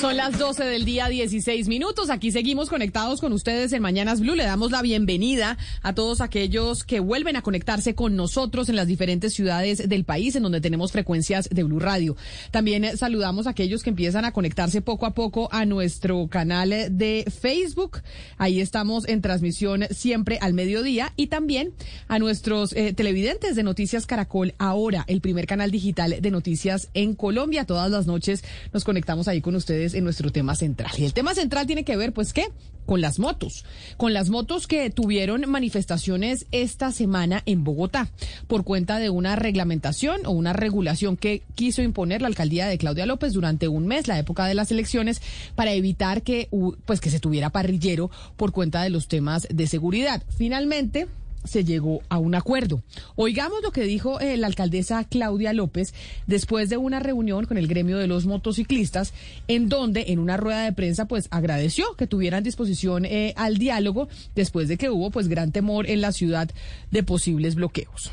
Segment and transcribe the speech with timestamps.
[0.00, 2.08] Son las 12 del día, 16 minutos.
[2.08, 4.36] Aquí seguimos conectados con ustedes en Mañanas Blue.
[4.36, 8.86] Le damos la bienvenida a todos aquellos que vuelven a conectarse con nosotros en las
[8.86, 12.16] diferentes ciudades del país en donde tenemos frecuencias de Blue Radio.
[12.52, 16.70] También eh, saludamos a aquellos que empiezan a conectarse poco a poco a nuestro canal
[16.90, 18.00] de Facebook.
[18.36, 21.72] Ahí estamos en transmisión siempre al mediodía y también
[22.06, 27.16] a nuestros eh, televidentes de Noticias Caracol ahora, el primer canal digital de noticias en
[27.16, 27.64] Colombia.
[27.64, 30.92] Todas las noches nos conectamos ahí con ustedes en nuestro tema central.
[30.98, 32.48] Y el tema central tiene que ver, pues, ¿qué?
[32.86, 33.64] Con las motos.
[33.96, 38.08] Con las motos que tuvieron manifestaciones esta semana en Bogotá
[38.46, 43.04] por cuenta de una reglamentación o una regulación que quiso imponer la alcaldía de Claudia
[43.04, 45.20] López durante un mes, la época de las elecciones,
[45.54, 46.48] para evitar que,
[46.86, 50.22] pues, que se tuviera parrillero por cuenta de los temas de seguridad.
[50.36, 51.08] Finalmente,
[51.48, 52.82] se llegó a un acuerdo.
[53.16, 55.94] Oigamos lo que dijo eh, la alcaldesa Claudia López
[56.26, 59.12] después de una reunión con el gremio de los motociclistas,
[59.48, 64.08] en donde en una rueda de prensa pues agradeció que tuvieran disposición eh, al diálogo
[64.34, 66.50] después de que hubo pues gran temor en la ciudad
[66.90, 68.12] de posibles bloqueos.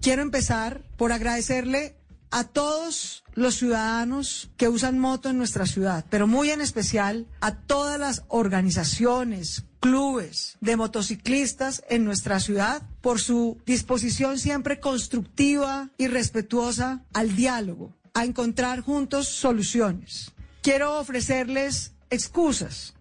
[0.00, 1.94] Quiero empezar por agradecerle
[2.34, 7.54] a todos los ciudadanos que usan moto en nuestra ciudad, pero muy en especial a
[7.54, 16.08] todas las organizaciones, clubes de motociclistas en nuestra ciudad por su disposición siempre constructiva y
[16.08, 20.32] respetuosa al diálogo, a encontrar juntos soluciones.
[20.60, 22.94] Quiero ofrecerles excusas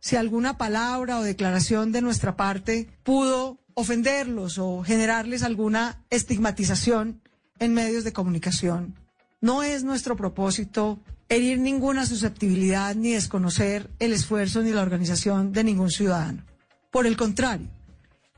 [0.00, 7.22] si alguna palabra o declaración de nuestra parte pudo ofenderlos o generarles alguna estigmatización
[7.58, 8.94] en medios de comunicación.
[9.40, 10.98] No es nuestro propósito
[11.28, 16.42] herir ninguna susceptibilidad ni desconocer el esfuerzo ni la organización de ningún ciudadano.
[16.90, 17.68] Por el contrario,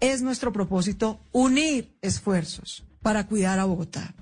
[0.01, 4.15] es nuestro propósito unir esfuerzos para cuidar a Bogotá.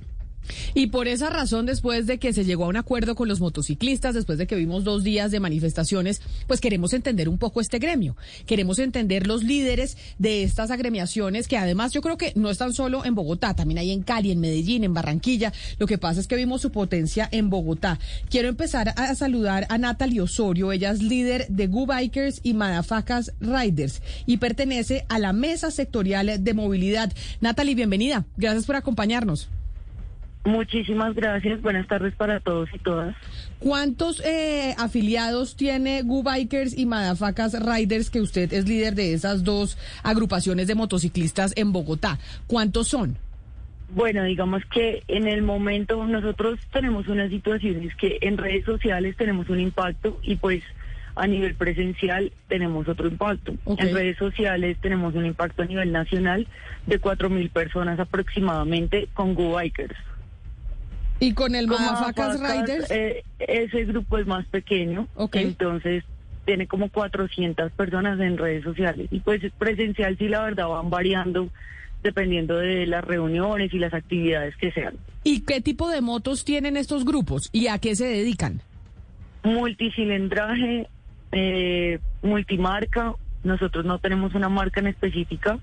[0.75, 4.15] Y por esa razón, después de que se llegó a un acuerdo con los motociclistas,
[4.15, 8.17] después de que vimos dos días de manifestaciones, pues queremos entender un poco este gremio.
[8.47, 13.05] Queremos entender los líderes de estas agremiaciones, que además yo creo que no están solo
[13.05, 15.53] en Bogotá, también hay en Cali, en Medellín, en Barranquilla.
[15.79, 17.99] Lo que pasa es que vimos su potencia en Bogotá.
[18.29, 20.73] Quiero empezar a saludar a Natalie Osorio.
[20.73, 26.43] Ella es líder de Go Bikers y Madafacas Riders y pertenece a la mesa sectorial
[26.43, 27.13] de movilidad.
[27.41, 28.25] Natalie, bienvenida.
[28.37, 29.49] Gracias por acompañarnos.
[30.45, 31.63] Muchísimas gracias.
[31.63, 33.17] Buenas tardes para todos y todas.
[33.59, 39.43] ¿Cuántos eh, afiliados tiene Gu Bikers y Madafacas Riders, que usted es líder de esas
[39.43, 42.19] dos agrupaciones de motociclistas en Bogotá?
[42.47, 43.17] ¿Cuántos son?
[43.89, 49.17] Bueno, digamos que en el momento nosotros tenemos una situación, es que en redes sociales
[49.17, 50.63] tenemos un impacto y pues
[51.17, 53.55] a nivel presencial tenemos otro impacto.
[53.79, 56.47] En redes sociales tenemos un impacto a nivel nacional
[56.87, 59.97] de cuatro mil personas aproximadamente con Go Bikers.
[61.25, 62.91] ¿Y con el Madafacas Riders?
[62.91, 66.05] Eh, ese grupo es más pequeño, entonces
[66.45, 69.09] tiene como 400 personas en redes sociales.
[69.11, 71.49] Y pues presencial sí, la verdad, van variando
[72.03, 74.95] dependiendo de las reuniones y las actividades que sean.
[75.23, 78.61] ¿Y qué tipo de motos tienen estos grupos y a qué se dedican?
[79.43, 80.87] Multicilindraje,
[81.33, 83.15] eh, multimarca.
[83.43, 85.59] Nosotros no tenemos una marca en específica.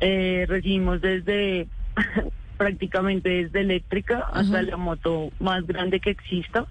[0.00, 1.66] Eh, recibimos desde
[2.62, 6.66] prácticamente desde eléctrica hasta la moto más grande que exista.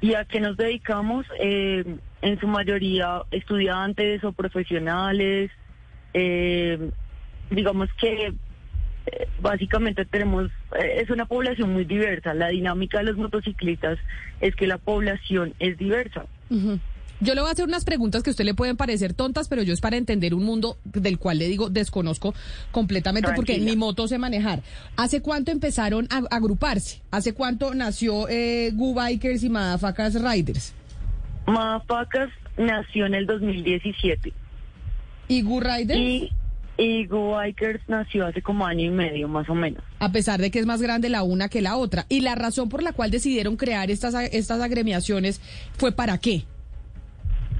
[0.00, 1.26] ¿Y a qué nos dedicamos?
[1.40, 5.50] Eh, en su mayoría estudiantes o profesionales.
[6.14, 6.92] Eh,
[7.50, 8.34] digamos que
[9.06, 10.48] eh, básicamente tenemos,
[10.78, 12.32] es una población muy diversa.
[12.32, 13.98] La dinámica de los motociclistas
[14.40, 16.26] es que la población es diversa.
[17.20, 19.62] Yo le voy a hacer unas preguntas que a usted le pueden parecer tontas, pero
[19.62, 22.34] yo es para entender un mundo del cual le digo desconozco
[22.72, 24.62] completamente porque ni moto sé manejar.
[24.96, 27.00] ¿Hace cuánto empezaron a agruparse?
[27.10, 30.74] ¿Hace cuánto nació eh, Gu Bikers y Madafacas Riders?
[31.46, 34.32] Madafacas nació en el 2017.
[35.28, 35.98] ¿Y Gu Riders?
[35.98, 36.30] Y,
[36.76, 39.82] y Gu Bikers nació hace como año y medio, más o menos.
[40.00, 42.04] A pesar de que es más grande la una que la otra.
[42.10, 45.40] ¿Y la razón por la cual decidieron crear estas, estas agremiaciones
[45.78, 46.44] fue para qué?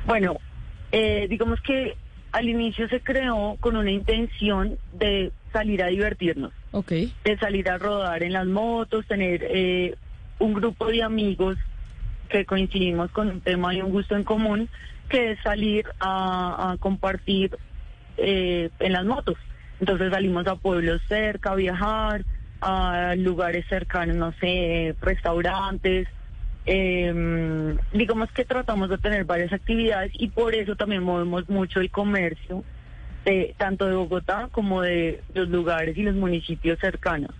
[0.06, 0.36] Bueno,
[0.92, 1.96] eh, digamos que
[2.32, 7.12] al inicio se creó con una intención de salir a divertirnos, okay.
[7.24, 9.96] de salir a rodar en las motos, tener eh,
[10.38, 11.56] un grupo de amigos
[12.28, 14.68] que coincidimos con un tema y un gusto en común
[15.08, 17.56] que es salir a, compartir
[18.16, 19.36] eh, en las motos.
[19.80, 22.24] Entonces salimos a pueblos cerca, a viajar,
[22.60, 26.08] a lugares cercanos, no sé, restaurantes.
[26.66, 31.90] Eh, digamos que tratamos de tener varias actividades y por eso también movemos mucho el
[31.90, 32.64] comercio,
[33.24, 37.30] de, tanto de Bogotá como de los lugares y los municipios cercanos.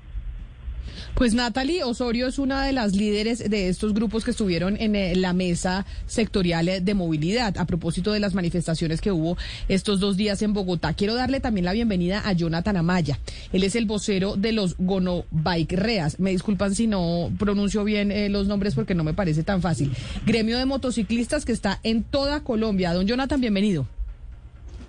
[1.14, 5.14] Pues Natalie Osorio es una de las líderes de estos grupos que estuvieron en eh,
[5.16, 9.36] la mesa sectorial eh, de movilidad a propósito de las manifestaciones que hubo
[9.68, 10.94] estos dos días en Bogotá.
[10.94, 13.18] Quiero darle también la bienvenida a Jonathan Amaya.
[13.52, 16.18] Él es el vocero de los Gonobike Reas.
[16.18, 19.92] Me disculpan si no pronuncio bien eh, los nombres porque no me parece tan fácil.
[20.26, 22.92] Gremio de motociclistas que está en toda Colombia.
[22.92, 23.95] Don Jonathan, bienvenido.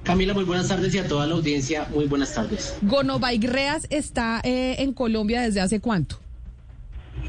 [0.07, 2.77] Camila, muy buenas tardes y a toda la audiencia, muy buenas tardes.
[3.41, 4.39] Reas está
[4.81, 6.17] en Colombia desde hace cuánto?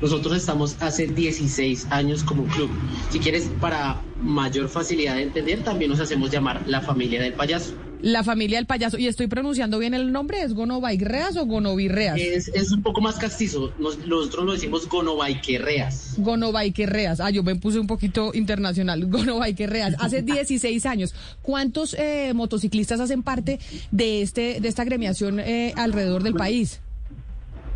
[0.00, 2.70] Nosotros estamos hace 16 años como club.
[3.10, 7.75] Si quieres, para mayor facilidad de entender, también nos hacemos llamar la familia del payaso.
[8.00, 8.99] La familia del payaso.
[8.99, 10.43] ¿Y estoy pronunciando bien el nombre?
[10.43, 12.19] ¿Es Gonovairreas o Gonovirreas?
[12.19, 13.73] Es, es un poco más castizo.
[13.79, 16.15] nosotros lo decimos Gonovaiquerreas.
[16.19, 17.21] Gonovaiquerreas.
[17.21, 19.06] Ah, yo me puse un poquito internacional.
[19.11, 19.97] Gonovaiquerreas.
[19.99, 21.15] Hace 16 años.
[21.43, 23.59] ¿Cuántos eh, motociclistas hacen parte
[23.91, 26.81] de, este, de esta gremiación eh, alrededor del país?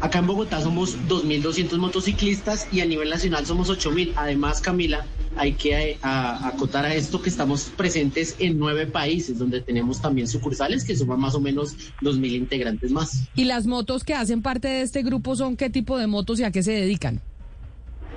[0.00, 4.12] Acá en Bogotá somos 2.200 motociclistas y a nivel nacional somos 8.000.
[4.16, 9.60] Además, Camila, hay que eh, acotar a esto que estamos presentes en nueve países donde
[9.60, 13.24] tenemos también sucursales que suman más o menos 2.000 integrantes más.
[13.34, 16.44] ¿Y las motos que hacen parte de este grupo son qué tipo de motos y
[16.44, 17.20] a qué se dedican?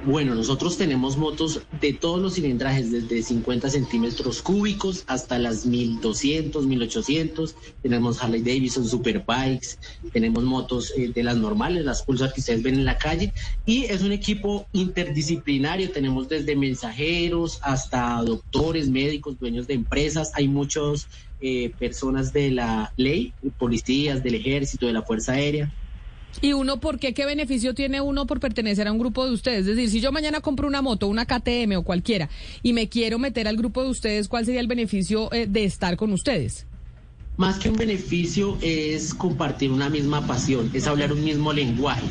[0.05, 6.67] Bueno, nosotros tenemos motos de todos los cilindrajes, desde 50 centímetros cúbicos hasta las 1200,
[6.67, 7.55] 1800.
[7.81, 9.79] Tenemos Harley Davidson, Superbikes,
[10.13, 13.33] tenemos motos eh, de las normales, las Pulsar que ustedes ven en la calle.
[13.65, 15.89] Y es un equipo interdisciplinario.
[15.89, 20.31] Tenemos desde mensajeros hasta doctores, médicos, dueños de empresas.
[20.35, 21.07] Hay muchas
[21.41, 25.73] eh, personas de la ley, policías, del ejército, de la Fuerza Aérea.
[26.41, 27.13] ¿Y uno por qué?
[27.13, 29.61] ¿Qué beneficio tiene uno por pertenecer a un grupo de ustedes?
[29.61, 32.29] Es decir, si yo mañana compro una moto, una KTM o cualquiera,
[32.61, 35.95] y me quiero meter al grupo de ustedes, ¿cuál sería el beneficio eh, de estar
[35.95, 36.65] con ustedes?
[37.37, 42.05] Más que un beneficio es compartir una misma pasión, es hablar un mismo lenguaje.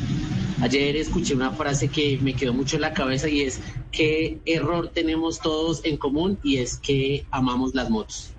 [0.61, 3.59] Ayer escuché una frase que me quedó mucho en la cabeza y es
[3.91, 8.34] qué error tenemos todos en común y es que amamos las motos.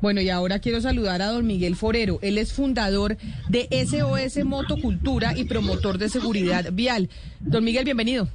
[0.00, 2.18] Bueno, y ahora quiero saludar a don Miguel Forero.
[2.22, 3.16] Él es fundador
[3.48, 7.08] de SOS Motocultura y promotor de seguridad vial.
[7.40, 8.28] Don Miguel, bienvenido.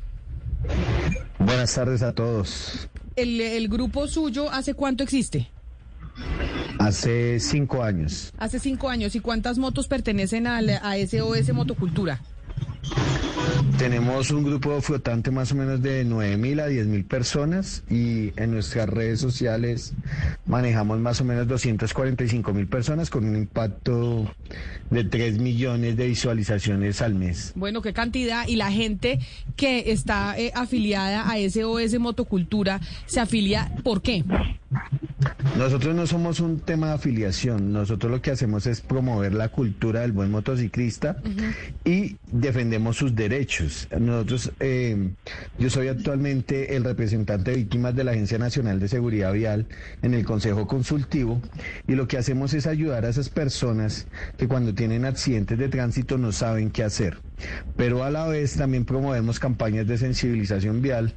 [1.39, 2.87] Buenas tardes a todos.
[3.15, 5.49] ¿El, grupo suyo hace cuánto existe?
[6.79, 8.33] Hace cinco años.
[8.37, 9.15] Hace cinco años.
[9.15, 12.21] ¿Y cuántas motos pertenecen a SOS Motocultura?
[13.77, 18.87] Tenemos un grupo flotante más o menos de 9.000 a 10.000 personas y en nuestras
[18.87, 19.93] redes sociales
[20.45, 24.31] manejamos más o menos 245.000 personas con un impacto
[24.91, 27.53] de 3 millones de visualizaciones al mes.
[27.55, 28.47] Bueno, qué cantidad.
[28.47, 29.19] Y la gente
[29.55, 34.23] que está eh, afiliada a SOS Motocultura, ¿se afilia por qué?
[35.57, 40.01] Nosotros no somos un tema de afiliación, nosotros lo que hacemos es promover la cultura
[40.01, 41.21] del buen motociclista
[41.85, 43.88] y defendemos sus derechos.
[43.97, 45.12] Nosotros, eh,
[45.59, 49.68] yo soy actualmente el representante de víctimas de la Agencia Nacional de Seguridad Vial
[50.01, 51.41] en el Consejo Consultivo
[51.88, 54.07] y lo que hacemos es ayudar a esas personas
[54.38, 57.19] que cuando tienen accidentes de tránsito no saben qué hacer.
[57.75, 61.15] Pero a la vez también promovemos campañas de sensibilización vial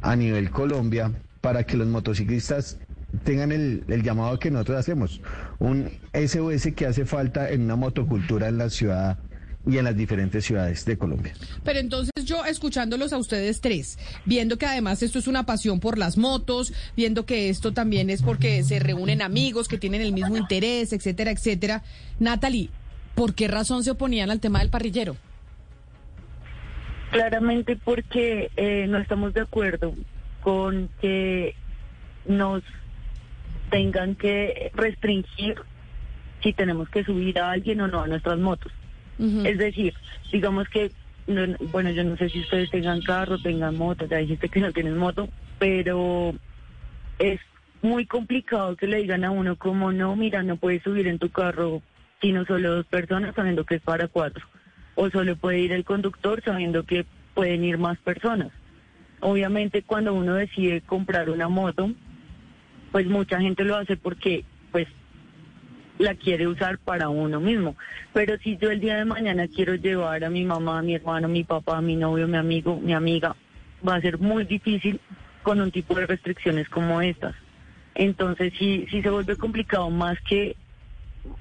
[0.00, 2.78] a nivel Colombia para que los motociclistas
[3.24, 5.20] tengan el, llamado que nosotros hacemos,
[5.58, 9.18] un SOS que hace falta en una motocultura en la ciudad
[9.66, 11.34] y en las diferentes ciudades de Colombia.
[11.62, 15.98] Pero entonces yo escuchándolos a ustedes tres, viendo que además esto es una pasión por
[15.98, 20.36] las motos, viendo que esto también es porque se reúnen amigos que tienen el mismo
[20.36, 21.82] interés, etcétera, etcétera.
[22.18, 22.70] Natalie,
[23.14, 25.16] ¿por qué razón se oponían al tema del parrillero?
[27.12, 29.94] Claramente porque eh, no estamos de acuerdo
[30.42, 31.54] con que
[32.26, 32.62] nos
[33.72, 35.56] tengan que restringir
[36.42, 38.70] si tenemos que subir a alguien o no a nuestras motos.
[39.44, 39.94] Es decir,
[40.32, 40.90] digamos que,
[41.70, 44.98] bueno, yo no sé si ustedes tengan carro, tengan moto, ya dijiste que no tienen
[44.98, 46.34] moto, pero
[47.18, 47.40] es
[47.82, 51.30] muy complicado que le digan a uno como no, mira, no puedes subir en tu
[51.30, 51.82] carro
[52.20, 54.44] sino solo dos personas sabiendo que es para cuatro.
[54.94, 58.50] O solo puede ir el conductor sabiendo que pueden ir más personas.
[59.20, 61.90] Obviamente cuando uno decide comprar una moto,
[62.92, 64.86] pues mucha gente lo hace porque pues
[65.98, 67.76] la quiere usar para uno mismo.
[68.12, 71.28] Pero si yo el día de mañana quiero llevar a mi mamá, a mi hermano,
[71.28, 73.34] mi papá, mi novio, mi amigo, mi amiga,
[73.86, 75.00] va a ser muy difícil
[75.42, 77.34] con un tipo de restricciones como estas.
[77.94, 80.56] Entonces sí, sí se vuelve complicado más que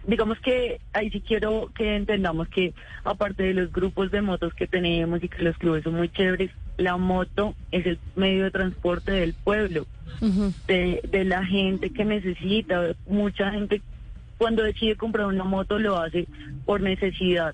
[0.05, 4.67] digamos que ahí sí quiero que entendamos que aparte de los grupos de motos que
[4.67, 9.11] tenemos y que los clubes son muy chéveres, la moto es el medio de transporte
[9.11, 9.85] del pueblo,
[10.67, 12.95] de, de la gente que necesita.
[13.07, 13.81] Mucha gente
[14.37, 16.27] cuando decide comprar una moto lo hace
[16.65, 17.53] por necesidad,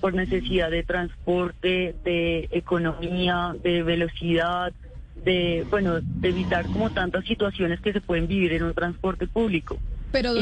[0.00, 4.72] por necesidad de transporte, de economía, de velocidad,
[5.24, 9.78] de, bueno, de evitar como tantas situaciones que se pueden vivir en un transporte público.
[10.22, 10.34] Pero,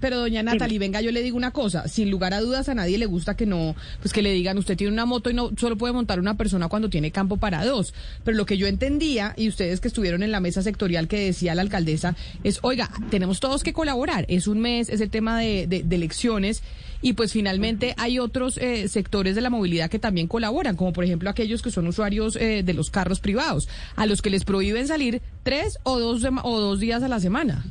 [0.00, 2.98] pero doña Natalie, venga, yo le digo una cosa, sin lugar a dudas a nadie
[2.98, 5.76] le gusta que no, pues que le digan, usted tiene una moto y no solo
[5.78, 7.94] puede montar una persona cuando tiene campo para dos.
[8.24, 11.54] Pero lo que yo entendía, y ustedes que estuvieron en la mesa sectorial que decía
[11.54, 15.66] la alcaldesa, es, oiga, tenemos todos que colaborar, es un mes, es el tema de,
[15.68, 16.62] de, elecciones,
[17.04, 21.04] y pues finalmente hay otros eh, sectores de la movilidad que también colaboran, como por
[21.04, 24.88] ejemplo aquellos que son usuarios eh, de los carros privados, a los que les prohíben
[24.88, 27.62] salir tres o dos, o dos días a la semana.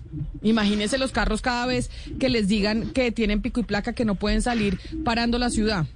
[0.43, 4.13] Imagínense los carros cada vez que les digan que tienen pico y placa que no
[4.13, 5.87] pueden salir parando la ciudad.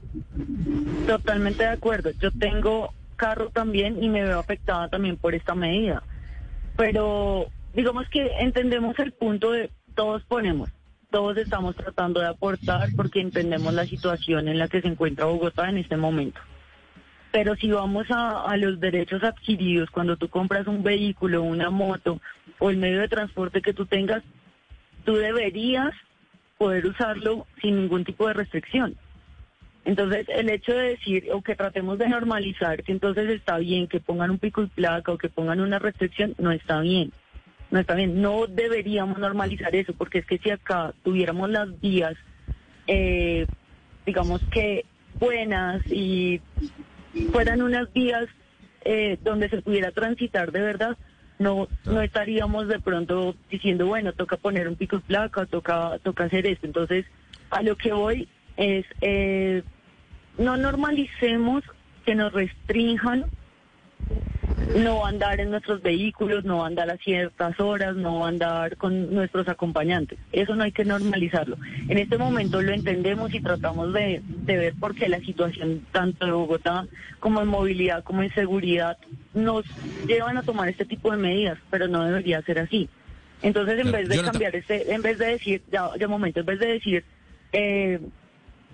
[1.05, 2.09] Totalmente de acuerdo.
[2.19, 6.01] Yo tengo carro también y me veo afectada también por esta medida.
[6.75, 10.71] Pero digamos que entendemos el punto de todos ponemos,
[11.09, 15.69] todos estamos tratando de aportar porque entendemos la situación en la que se encuentra Bogotá
[15.69, 16.39] en este momento.
[17.31, 22.19] Pero si vamos a, los derechos adquiridos, cuando tú compras un vehículo, una moto
[22.59, 24.23] o el medio de transporte que tú tengas,
[25.05, 25.93] tú deberías
[26.57, 28.95] poder usarlo sin ningún tipo de restricción.
[29.85, 33.99] Entonces, el hecho de decir o que tratemos de normalizar que entonces está bien que
[33.99, 37.13] pongan un pico y placa o que pongan una restricción, no está bien.
[37.71, 38.21] No está bien.
[38.21, 42.15] No deberíamos normalizar eso, porque es que si acá tuviéramos las vías,
[42.87, 43.45] eh,
[44.05, 44.85] digamos que
[45.19, 46.41] buenas y
[47.31, 48.27] fueran unas vías
[48.85, 50.97] eh, donde se pudiera transitar de verdad,
[51.39, 56.23] no no estaríamos de pronto diciendo, bueno, toca poner un pico y placa, toca, toca
[56.25, 56.65] hacer esto.
[56.65, 57.05] Entonces,
[57.49, 59.63] a lo que voy es, eh,
[60.37, 61.63] no normalicemos
[62.05, 63.25] que nos restrinjan
[64.75, 70.19] no andar en nuestros vehículos, no andar a ciertas horas, no andar con nuestros acompañantes.
[70.31, 71.57] Eso no hay que normalizarlo.
[71.87, 76.25] En este momento lo entendemos y tratamos de, de ver por qué la situación tanto
[76.25, 76.85] de Bogotá
[77.19, 78.97] como en movilidad como en seguridad
[79.33, 79.65] nos
[80.05, 82.89] llevan a tomar este tipo de medidas, pero no debería ser así.
[83.41, 86.59] Entonces, en vez de cambiar este, en vez de decir, ya, ya momento, en vez
[86.59, 87.03] de decir,
[87.51, 87.99] eh,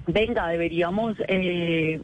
[0.08, 2.00] venga, deberíamos eh,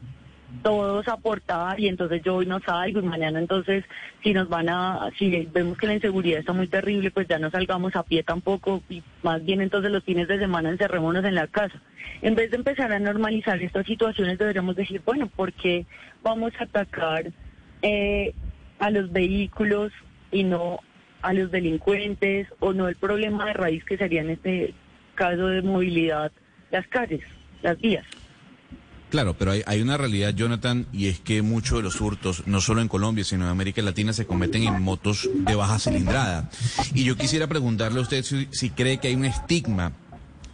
[0.62, 3.84] todos aportar y entonces yo hoy no salgo y mañana entonces
[4.22, 7.50] si nos van a, si vemos que la inseguridad está muy terrible, pues ya no
[7.50, 11.46] salgamos a pie tampoco y más bien entonces los fines de semana encerrémonos en la
[11.46, 11.80] casa.
[12.22, 15.86] En vez de empezar a normalizar estas situaciones deberíamos decir, bueno, ¿por qué
[16.22, 17.30] vamos a atacar
[17.82, 18.34] eh,
[18.78, 19.92] a los vehículos
[20.30, 20.80] y no
[21.22, 24.74] a los delincuentes o no el problema de raíz que sería en este
[25.14, 26.32] caso de movilidad,
[26.70, 27.22] las calles,
[27.62, 28.06] las vías?
[29.10, 32.80] Claro, pero hay, una realidad, Jonathan, y es que muchos de los hurtos, no solo
[32.80, 36.48] en Colombia, sino en América Latina, se cometen en motos de baja cilindrada.
[36.94, 39.92] Y yo quisiera preguntarle a usted si, cree que hay un estigma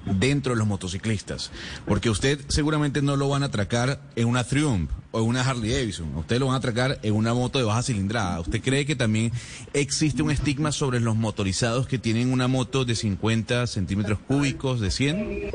[0.07, 1.51] dentro de los motociclistas,
[1.85, 5.73] porque usted seguramente no lo van a atracar en una Triumph o en una Harley
[5.73, 8.41] Davidson, usted lo van a atracar en una moto de baja cilindrada.
[8.41, 9.33] ¿Usted cree que también
[9.75, 14.91] existe un estigma sobre los motorizados que tienen una moto de 50 centímetros cúbicos, de
[14.93, 15.51] 100?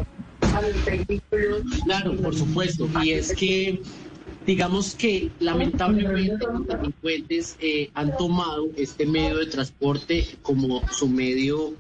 [1.86, 2.90] Claro, por supuesto.
[3.04, 3.82] Y es que,
[4.46, 11.74] digamos que lamentablemente los delincuentes eh, han tomado este medio de transporte como su medio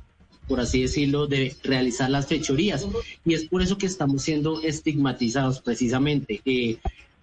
[0.47, 2.85] por así decirlo, de realizar las fechorías.
[3.23, 6.41] Y es por eso que estamos siendo estigmatizados precisamente.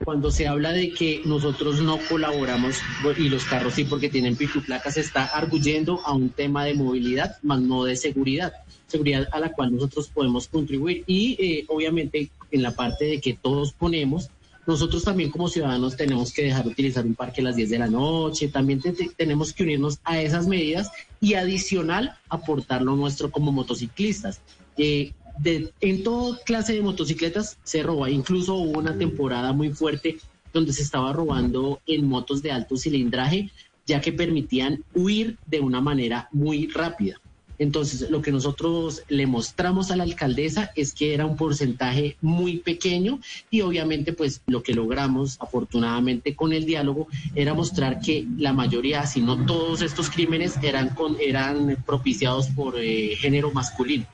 [0.05, 2.76] Cuando se habla de que nosotros no colaboramos
[3.17, 7.37] y los carros sí porque tienen placa, se está arguyendo a un tema de movilidad,
[7.43, 8.52] más no de seguridad.
[8.87, 11.05] Seguridad a la cual nosotros podemos contribuir.
[11.07, 14.31] Y eh, obviamente en la parte de que todos ponemos,
[14.67, 17.78] nosotros también como ciudadanos tenemos que dejar de utilizar un parque a las 10 de
[17.78, 18.83] la noche, también
[19.17, 20.90] tenemos que unirnos a esas medidas
[21.21, 24.40] y adicional aportarlo nuestro como motociclistas.
[24.76, 30.18] Eh, de, en toda clase de motocicletas se roba, incluso hubo una temporada muy fuerte
[30.52, 33.50] donde se estaba robando en motos de alto cilindraje,
[33.87, 37.21] ya que permitían huir de una manera muy rápida.
[37.59, 42.59] Entonces, lo que nosotros le mostramos a la alcaldesa es que era un porcentaje muy
[42.59, 43.18] pequeño
[43.50, 49.04] y obviamente pues lo que logramos afortunadamente con el diálogo era mostrar que la mayoría,
[49.07, 54.07] si no todos estos crímenes eran, con, eran propiciados por eh, género masculino.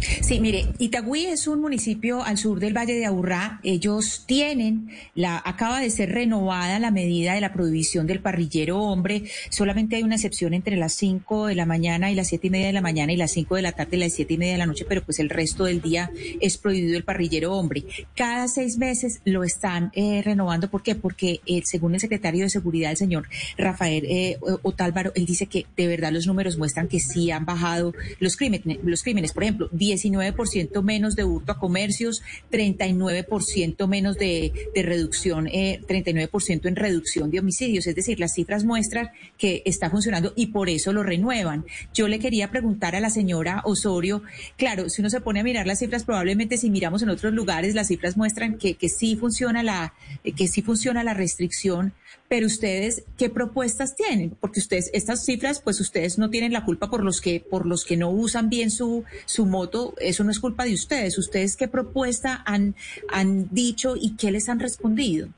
[0.00, 3.60] Sí, mire, Itagüí es un municipio al sur del Valle de Aburrá.
[3.62, 9.24] Ellos tienen, la, acaba de ser renovada la medida de la prohibición del parrillero hombre.
[9.50, 12.66] Solamente hay una excepción entre las 5 de la mañana y las siete y media
[12.66, 14.58] de la mañana y las 5 de la tarde y las siete y media de
[14.58, 17.84] la noche, pero pues el resto del día es prohibido el parrillero hombre.
[18.16, 20.70] Cada seis meses lo están eh, renovando.
[20.70, 20.94] ¿Por qué?
[20.94, 25.66] Porque eh, según el secretario de Seguridad, el señor Rafael eh, Otálvaro, él dice que
[25.76, 28.78] de verdad los números muestran que sí han bajado los crímenes.
[28.82, 35.80] Los crímenes, por ejemplo, 19% menos de hurto a comercios, 39% menos de, reducción, eh,
[35.88, 37.86] 39% en reducción de homicidios.
[37.86, 41.64] Es decir, las cifras muestran que está funcionando y por eso lo renuevan.
[41.92, 44.22] Yo le quería preguntar a la señora Osorio,
[44.56, 47.74] claro, si uno se pone a mirar las cifras, probablemente si miramos en otros lugares,
[47.74, 49.94] las cifras muestran que, que sí funciona la,
[50.36, 51.94] que sí funciona la restricción,
[52.32, 54.30] pero ustedes, ¿qué propuestas tienen?
[54.30, 57.84] Porque ustedes, estas cifras, pues ustedes no tienen la culpa por los que, por los
[57.84, 61.18] que no usan bien su, su moto, eso no es culpa de ustedes.
[61.18, 62.74] ¿Ustedes qué propuesta han,
[63.12, 65.28] han dicho y qué les han respondido?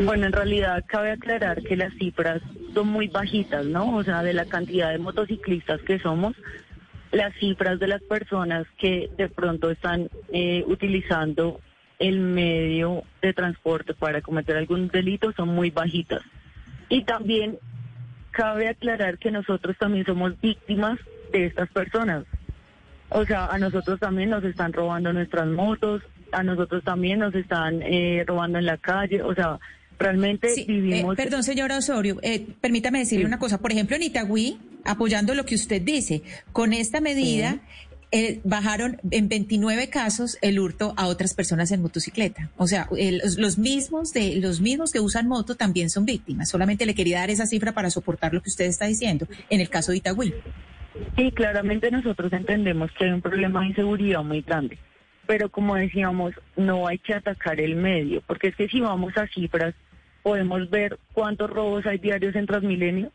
[0.00, 2.42] Bueno, en realidad cabe aclarar que las cifras
[2.74, 3.96] son muy bajitas, ¿no?
[3.96, 6.36] O sea, de la cantidad de motociclistas que somos,
[7.10, 11.58] las cifras de las personas que de pronto están eh, utilizando
[12.00, 16.22] el medio de transporte para cometer algún delito son muy bajitas.
[16.88, 17.58] Y también
[18.32, 20.98] cabe aclarar que nosotros también somos víctimas
[21.32, 22.24] de estas personas.
[23.10, 26.02] O sea, a nosotros también nos están robando nuestras motos,
[26.32, 29.58] a nosotros también nos están eh, robando en la calle, o sea,
[29.98, 31.16] realmente Sí, eh, vivimos...
[31.16, 33.28] perdón, señora Osorio, eh, permítame decirle Sí.
[33.28, 33.58] una cosa.
[33.58, 37.58] Por ejemplo, en Itagüí, apoyando lo que usted dice, con esta medida
[38.12, 42.50] eh, bajaron en 29 casos el hurto a otras personas en motocicleta.
[42.56, 46.48] O sea, el- los, mismos de los mismos que usan moto también son víctimas.
[46.48, 49.68] Solamente le quería dar esa cifra para soportar lo que usted está diciendo en el
[49.68, 50.34] caso de Itagüí.
[51.16, 54.76] Sí, claramente nosotros entendemos que hay un problema de inseguridad muy grande,
[55.26, 59.28] pero como decíamos, no hay que atacar el medio, porque es que si vamos a
[59.28, 59.74] cifras,
[60.24, 63.12] podemos ver cuántos robos hay diarios en Transmilenio,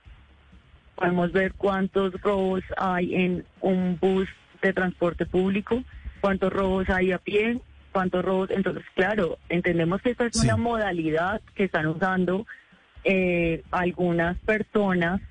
[0.96, 4.30] podemos ver cuántos robos hay en un bus
[4.66, 5.84] de transporte público,
[6.22, 7.60] cuántos robos hay a pie,
[7.92, 10.46] cuántos robos, entonces claro, entendemos que esta es Sí.
[10.48, 12.46] una modalidad que están usando
[13.04, 15.22] eh, algunas personas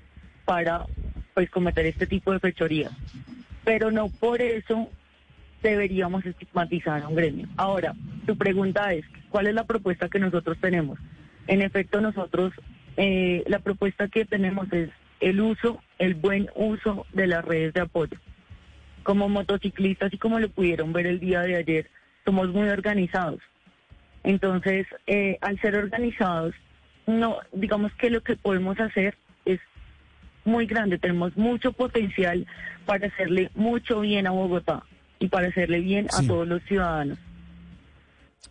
[0.45, 0.85] para
[1.33, 2.91] pues cometer este tipo de fechorías.
[3.65, 4.89] Pero no por eso
[5.61, 7.47] deberíamos estigmatizar a un gremio.
[7.57, 7.93] Ahora,
[8.25, 10.97] tu pregunta es, ¿cuál es la propuesta que nosotros tenemos?
[11.47, 12.53] En efecto, nosotros,
[12.97, 17.81] eh, la propuesta que tenemos es el uso, el buen uso de las redes de
[17.81, 18.17] apoyo.
[19.05, 21.89] Como motociclistas y como lo pudieron ver el día de ayer,
[22.25, 23.39] somos muy organizados.
[24.23, 26.55] Entonces, eh, al ser organizados,
[27.05, 29.15] no, digamos que lo que podemos hacer
[29.45, 29.59] es
[30.43, 32.47] muy grande, tenemos mucho potencial
[32.87, 34.83] para hacerle mucho bien a Bogotá
[35.19, 36.25] y para hacerle bien Sí.
[36.25, 37.19] a todos los ciudadanos.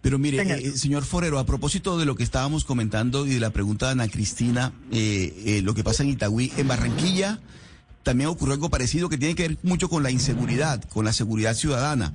[0.02, 0.58] Pero mire, Señor.
[0.58, 3.92] eh, señor Forero, a propósito de lo que estábamos comentando y de la pregunta de
[3.92, 7.38] Ana Cristina, eh, eh, lo que pasa en Itagüí, en Barranquilla
[8.04, 11.54] también ocurrió algo parecido que tiene que ver mucho con la inseguridad, con la seguridad
[11.54, 12.14] ciudadana.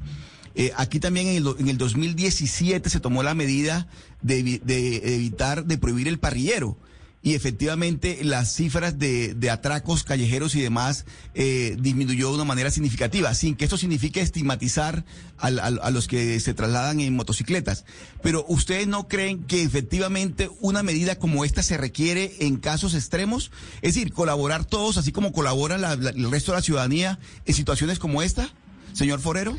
[0.56, 3.88] Eh, aquí también en el, en el 2017 se tomó la medida
[4.22, 4.62] de
[5.04, 6.78] evitar, de prohibir el parrillero.
[7.22, 11.04] Y efectivamente las cifras de, de atracos callejeros y demás
[11.34, 15.04] eh, disminuyó de una manera significativa, sin que esto signifique estigmatizar
[15.38, 17.84] al- al- a los que se trasladan en motocicletas.
[18.24, 23.52] Pero ¿ustedes no creen que efectivamente una medida como esta se requiere en casos extremos?
[23.82, 27.54] Es decir, colaborar todos, así como colabora la- la- el resto de la ciudadanía en
[27.54, 28.50] situaciones como esta,
[28.94, 29.58] señor Forero.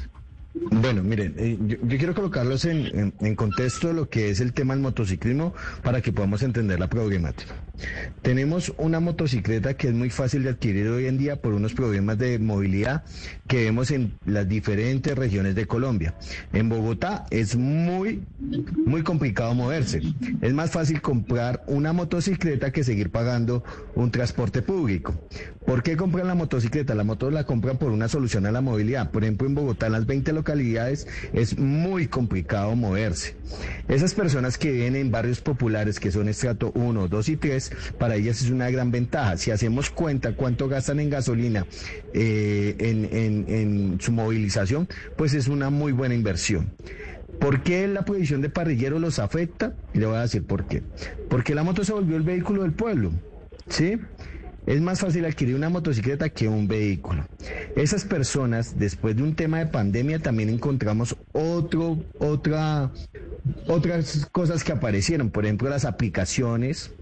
[0.52, 4.82] Bueno, miren, eh, yo, quiero colocarlos en, contexto de lo que es el tema del
[4.82, 7.54] motociclismo para que podamos entender la problemática.
[8.22, 12.18] Tenemos una motocicleta que es muy fácil de adquirir hoy en día por unos problemas
[12.18, 13.04] de movilidad
[13.46, 16.14] que vemos en las diferentes regiones de Colombia.
[16.52, 18.22] En Bogotá es muy,
[18.84, 20.02] muy complicado moverse.
[20.40, 23.62] Es más fácil comprar una motocicleta que seguir pagando
[23.94, 25.14] un transporte público.
[25.64, 26.94] ¿Por qué compran la motocicleta?
[26.94, 29.10] La moto la compran por una solución a la movilidad.
[29.10, 33.34] Por ejemplo, en Bogotá, las 20 localidades, es muy complicado moverse.
[33.88, 38.16] Esas personas que viven en barrios populares, que son estrato 1, 2 y 3, para
[38.16, 39.36] ellas es una gran ventaja.
[39.36, 41.66] Si hacemos cuenta cuánto gastan en gasolina
[42.14, 46.72] eh, en, su movilización, pues es una muy buena inversión.
[47.38, 49.74] ¿Por qué la prohibición de parrillero los afecta?
[49.94, 50.82] Le voy a decir por qué.
[51.28, 53.12] Porque la moto se volvió el vehículo del pueblo.
[53.68, 53.98] ¿Sí?
[54.70, 57.26] Es más fácil adquirir una motocicleta que un vehículo.
[57.74, 62.92] Esas personas, después de un tema de pandemia, también encontramos otro, otra,
[63.66, 65.30] otras cosas que aparecieron.
[65.30, 66.92] Por ejemplo, las aplicaciones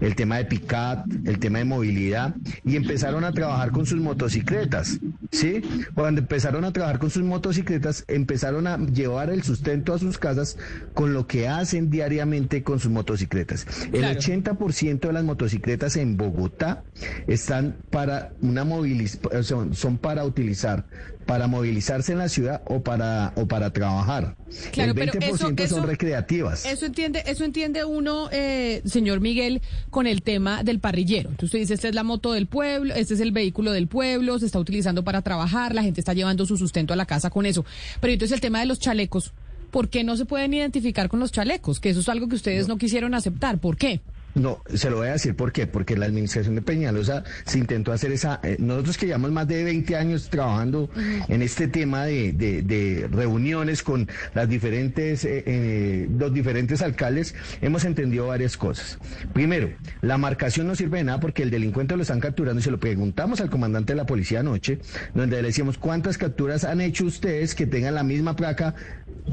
[0.00, 4.98] el tema de picat, el tema de movilidad, y empezaron a trabajar con sus motocicletas,
[5.30, 5.62] ¿sí?
[5.94, 10.56] Cuando empezaron a trabajar con sus motocicletas, empezaron a llevar el sustento a sus casas
[10.94, 13.66] con lo que hacen diariamente con sus motocicletas.
[13.92, 16.82] El 80% de las motocicletas en Bogotá
[17.26, 20.84] están para una movilización, son para utilizar
[21.30, 24.34] para movilizarse en la ciudad o para o para trabajar.
[24.72, 26.66] Claro, el 20% son recreativas.
[26.66, 29.59] Eso entiende, eso entiende uno, eh, señor Miguel,
[29.90, 31.30] con el tema del parrillero.
[31.30, 34.38] Entonces usted dice, esta es la moto del pueblo, este es el vehículo del pueblo,
[34.38, 37.46] se está utilizando para trabajar, la gente está llevando su sustento a la casa con
[37.46, 37.64] eso.
[38.00, 39.32] Pero entonces el tema de los chalecos,
[39.70, 41.80] ¿por qué no se pueden identificar con los chalecos?
[41.80, 43.58] Que eso es algo que ustedes no quisieron aceptar.
[43.58, 44.00] ¿Por qué?
[44.34, 45.66] No, se lo voy a decir por qué.
[45.66, 48.40] Porque la administración de Peñalosa se intentó hacer esa.
[48.42, 50.90] Eh, nosotros que llevamos más de 20 años trabajando
[51.28, 57.84] en este tema de, de, reuniones con las diferentes, eh, eh, los diferentes alcaldes, hemos
[57.84, 58.98] entendido varias cosas.
[59.32, 62.70] Primero, la marcación no sirve de nada porque el delincuente lo están capturando y se
[62.70, 64.78] lo preguntamos al comandante de la policía anoche,
[65.14, 68.74] donde le decíamos cuántas capturas han hecho ustedes que tengan la misma placa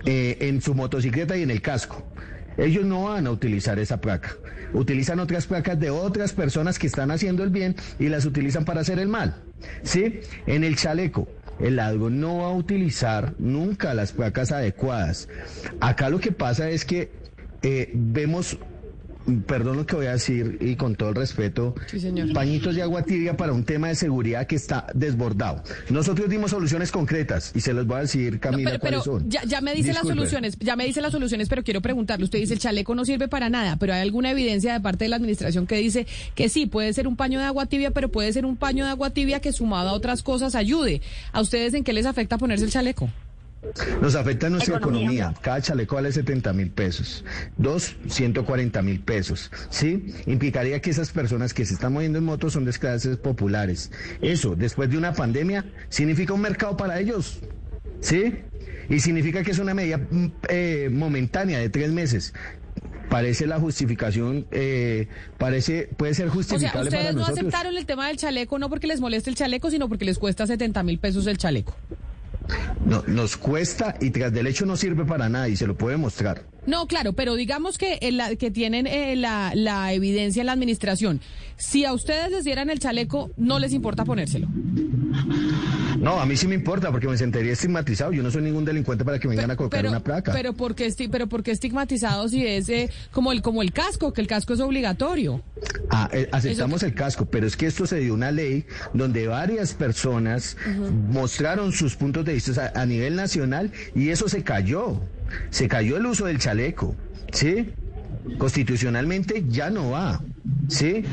[0.05, 2.05] en su motocicleta y en el casco.
[2.57, 4.35] Ellos no van a utilizar esa placa.
[4.73, 8.81] Utilizan otras placas de otras personas que están haciendo el bien y las utilizan para
[8.81, 9.35] hacer el mal.
[9.83, 10.19] ¿Sí?
[10.45, 11.27] En el chaleco,
[11.59, 15.29] el ladrón no va a utilizar nunca las placas adecuadas.
[15.79, 17.11] Acá lo que pasa es que
[17.61, 18.57] eh, vemos
[19.45, 21.75] perdón lo que voy a decir y con todo el respeto,
[22.33, 25.63] pañitos de agua tibia para un tema de seguridad que está desbordado.
[25.89, 29.29] Nosotros dimos soluciones concretas y se los voy a decir, Camila, cuáles son.
[29.29, 32.53] Ya, me dice las soluciones, ya me dice las soluciones, pero quiero preguntarle, usted dice
[32.53, 35.67] el chaleco no sirve para nada, pero hay alguna evidencia de parte de la administración
[35.67, 38.55] que dice que sí, puede ser un paño de agua tibia, pero puede ser un
[38.55, 41.01] paño de agua tibia que sumado a otras cosas ayude.
[41.31, 43.09] ¿A ustedes en qué les afecta ponerse el chaleco?
[44.01, 45.33] Nos afecta nuestra economía.
[45.41, 47.23] Cada chaleco vale 70 mil pesos.
[47.57, 49.51] Dos, 140 mil pesos.
[49.69, 50.13] ¿Sí?
[50.25, 53.91] Implicaría que esas personas que se están moviendo en motos son de clases populares.
[54.21, 57.39] Eso, después de una pandemia, significa un mercado para ellos.
[57.99, 58.35] ¿Sí?
[58.89, 62.33] Y significa que es una medida mm, eh, momentánea de tres meses
[63.09, 68.07] parece la justificación, eh, parece, puede ser justificable o sea, ustedes no aceptaron el tema
[68.07, 71.25] del chaleco no porque les moleste el chaleco, sino porque les cuesta 70 mil pesos
[71.27, 71.75] el chaleco.
[72.87, 75.97] No, nos cuesta y tras del hecho no sirve para nada y se lo puede
[75.97, 76.45] mostrar.
[76.65, 77.99] No, claro, pero digamos que,
[78.39, 81.19] que tienen eh, la, la, evidencia en la administración.
[81.57, 84.47] Si a ustedes les dieran el chaleco, no les importa ponérselo.
[86.07, 88.13] No, a mí sí me importa porque me sentiría estigmatizado.
[88.13, 90.31] Yo no soy ningún delincuente para que vengan a colocar una placa.
[90.31, 94.21] Pero ¿por qué, pero porque estigmatizado si es eh, como, el, como el casco, que
[94.21, 95.43] el casco es obligatorio?
[95.89, 99.73] Ah, eh, aceptamos el casco, pero es que esto se dio una ley donde varias
[99.73, 100.55] personas
[101.09, 105.01] mostraron sus puntos de vista a nivel nacional y eso se cayó.
[105.49, 106.95] Se cayó el uso del chaleco,
[107.33, 107.73] ¿sí?
[108.37, 110.21] Constitucionalmente ya no va,
[110.69, 111.03] ¿sí?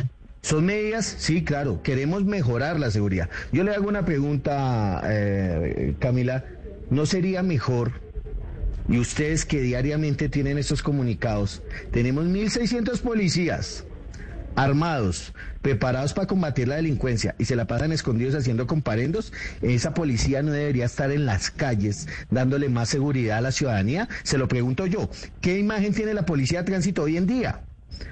[0.45, 1.07] ¿Son medidas?
[1.07, 3.31] Sí, claro, queremos mejorar la seguridad.
[3.51, 6.45] Yo le hago una pregunta, eh, Camila,
[6.91, 7.93] ¿no sería mejor,
[8.87, 13.87] y ustedes que diariamente tienen estos comunicados, tenemos 1.600 policías
[14.55, 20.43] armados, preparados para combatir la delincuencia y se la pasan escondidos haciendo comparendos, esa policía
[20.43, 24.11] no debería estar en las calles dándole más seguridad a la ciudadanía.
[24.25, 25.09] Se lo pregunto yo,
[25.41, 27.63] ¿qué imagen tiene la policía de tránsito hoy en día?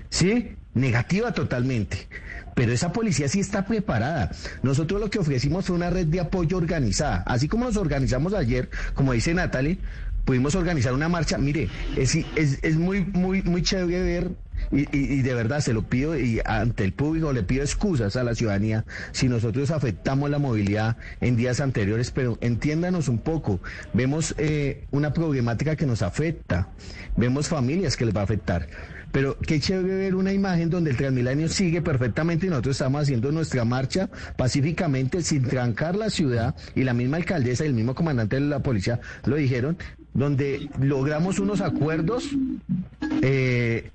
[0.09, 0.57] ¿Sí?
[0.75, 2.09] Negativa totalmente.
[2.55, 4.31] Pero esa policía sí está preparada.
[4.63, 7.23] Nosotros lo que ofrecimos fue una red de apoyo organizada.
[7.27, 9.79] Así como nos organizamos ayer, como dice Natalie,
[10.25, 11.39] pudimos organizar una marcha.
[11.39, 14.31] Mire, es, es, es muy, muy, muy chévere ver
[14.71, 18.35] y, de verdad se lo pido y ante el público le pido excusas a la
[18.35, 23.61] ciudadanía si nosotros afectamos la movilidad en días anteriores, pero entiéndanos un poco.
[23.93, 26.69] Vemos eh, una problemática que nos afecta,
[27.17, 28.69] vemos familias que les va a afectar.
[29.13, 33.31] Pero qué chévere ver una imagen donde el Transmilenio sigue perfectamente y nosotros estamos haciendo
[33.31, 36.57] nuestra marcha pacíficamente sin trancar la ciudad.
[36.75, 39.77] Y la misma alcaldesa y el mismo comandante de la policía lo dijeron,
[40.15, 42.31] donde logramos unos acuerdos
[43.23, 43.91] eh,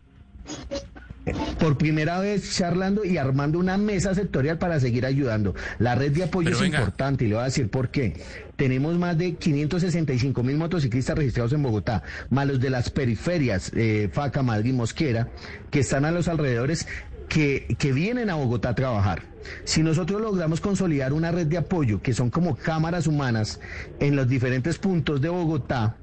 [1.60, 5.56] por primera vez charlando y armando una mesa sectorial para seguir ayudando.
[5.80, 8.22] La red de apoyo es importante y le voy a decir por qué.
[8.56, 14.10] Tenemos más de 565 mil motociclistas registrados en Bogotá, más los de las periferias, eh,
[14.12, 15.30] Faca, Madrid, Mosquera,
[15.70, 16.88] que están a los alrededores
[17.30, 19.22] que, que, vienen a Bogotá a trabajar.
[19.64, 23.60] Si nosotros logramos consolidar una red de apoyo, que son como cámaras humanas
[24.00, 25.98] en los diferentes puntos de Bogotá,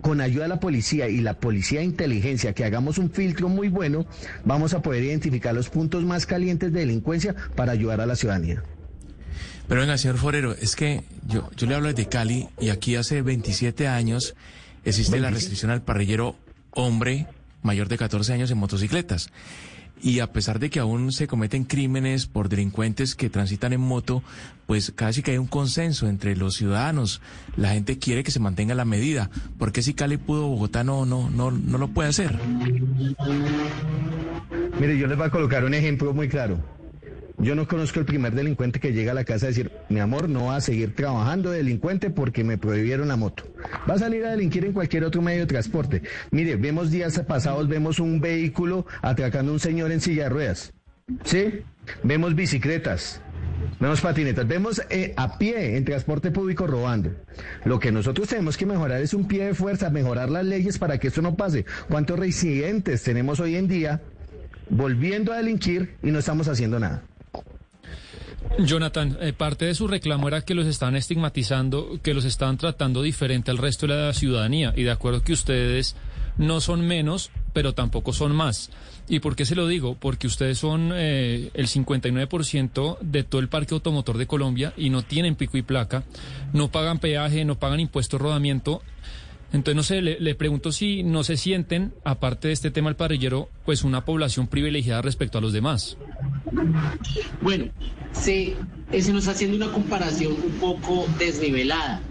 [0.00, 3.68] con ayuda de la policía y la policía de inteligencia, que hagamos un filtro muy
[3.68, 4.06] bueno,
[4.44, 8.62] vamos a poder identificar los puntos más calientes de delincuencia para ayudar a la ciudadanía.
[9.68, 13.20] Pero venga, señor Forero, es que yo, yo le hablo de Cali y aquí hace
[13.20, 14.34] 27 años
[14.84, 16.36] existe la restricción al parrillero
[16.70, 17.26] hombre
[17.62, 19.30] mayor de 14 años en motocicletas.
[20.02, 24.22] Y a pesar de que aún se cometen crímenes por delincuentes que transitan en moto,
[24.66, 27.20] pues casi que hay un consenso entre los ciudadanos.
[27.56, 29.30] La gente quiere que se mantenga la medida.
[29.58, 32.38] ¿Por qué si Cali pudo, Bogotá no, no, no, no lo puede hacer?
[34.80, 36.77] Mire, yo les voy a colocar un ejemplo muy claro.
[37.40, 40.28] Yo no conozco el primer delincuente que llega a la casa a decir, mi amor,
[40.28, 43.44] no va a seguir trabajando de delincuente porque me prohibieron la moto.
[43.88, 46.02] Va a salir a delinquir en cualquier otro medio de transporte.
[46.32, 50.72] Mire, vemos días pasados, vemos un vehículo atracando a un señor en silla de ruedas.
[51.22, 51.60] ¿Sí?
[52.02, 53.22] Vemos bicicletas,
[53.78, 57.12] vemos patinetas, vemos eh, a pie en transporte público robando.
[57.64, 60.98] Lo que nosotros tenemos que mejorar es un pie de fuerza, mejorar las leyes para
[60.98, 61.64] que esto no pase.
[61.88, 64.02] ¿Cuántos residentes tenemos hoy en día
[64.70, 67.04] volviendo a delinquir y no estamos haciendo nada?
[68.58, 73.02] Jonathan, eh, parte de su reclamo era que los están estigmatizando, que los están tratando
[73.02, 74.72] diferente al resto de la ciudadanía.
[74.76, 75.96] Y de acuerdo que ustedes
[76.38, 78.70] no son menos, pero tampoco son más.
[79.08, 79.96] ¿Y por qué se lo digo?
[79.98, 85.02] Porque ustedes son eh, el 59% de todo el parque automotor de Colombia y no
[85.02, 86.04] tienen pico y placa,
[86.52, 88.82] no pagan peaje, no pagan impuestos rodamiento.
[89.52, 93.48] Entonces, no sé, le, pregunto si no se sienten, aparte de este tema del parrillero,
[93.64, 95.96] pues una población privilegiada respecto a los demás.
[97.40, 97.66] Bueno,
[98.12, 98.56] se,
[98.90, 102.02] se nos está haciendo una comparación un poco desnivelada,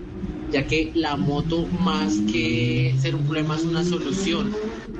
[0.52, 4.52] ya que la moto más que ser un problema es una solución.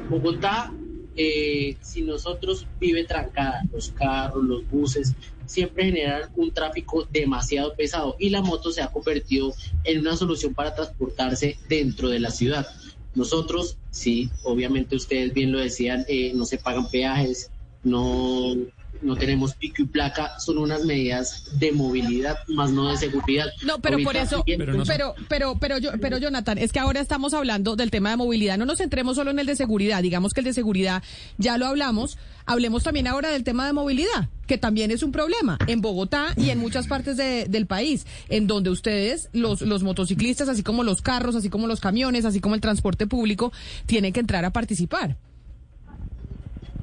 [0.10, 0.72] Bogotá,
[1.18, 5.14] eh, si nosotros vive trancada, los carros, los buses,
[5.46, 9.54] siempre generan un tráfico demasiado pesado y la moto se ha convertido
[9.84, 12.68] en una solución para transportarse dentro de la ciudad.
[13.16, 17.50] Nosotros, sí, obviamente ustedes bien lo decían, eh, no se pagan peajes,
[17.84, 18.56] no
[19.02, 23.48] no tenemos pico y placa, son unas medidas de movilidad, más no de seguridad.
[23.66, 24.44] No, pero por eso,
[24.86, 28.58] pero, pero, pero, yo, pero Jonathan, es que ahora estamos hablando del tema de movilidad,
[28.58, 31.04] no nos centremos solo en el de seguridad, digamos que el de seguridad
[31.38, 35.58] ya lo hablamos, hablemos también ahora del tema de movilidad, que también es un problema
[35.68, 40.64] en Bogotá y en muchas partes del país, en donde ustedes, los, los motociclistas, así
[40.64, 43.52] como los carros, así como los camiones, así como el transporte público,
[43.86, 45.18] tienen que entrar a participar.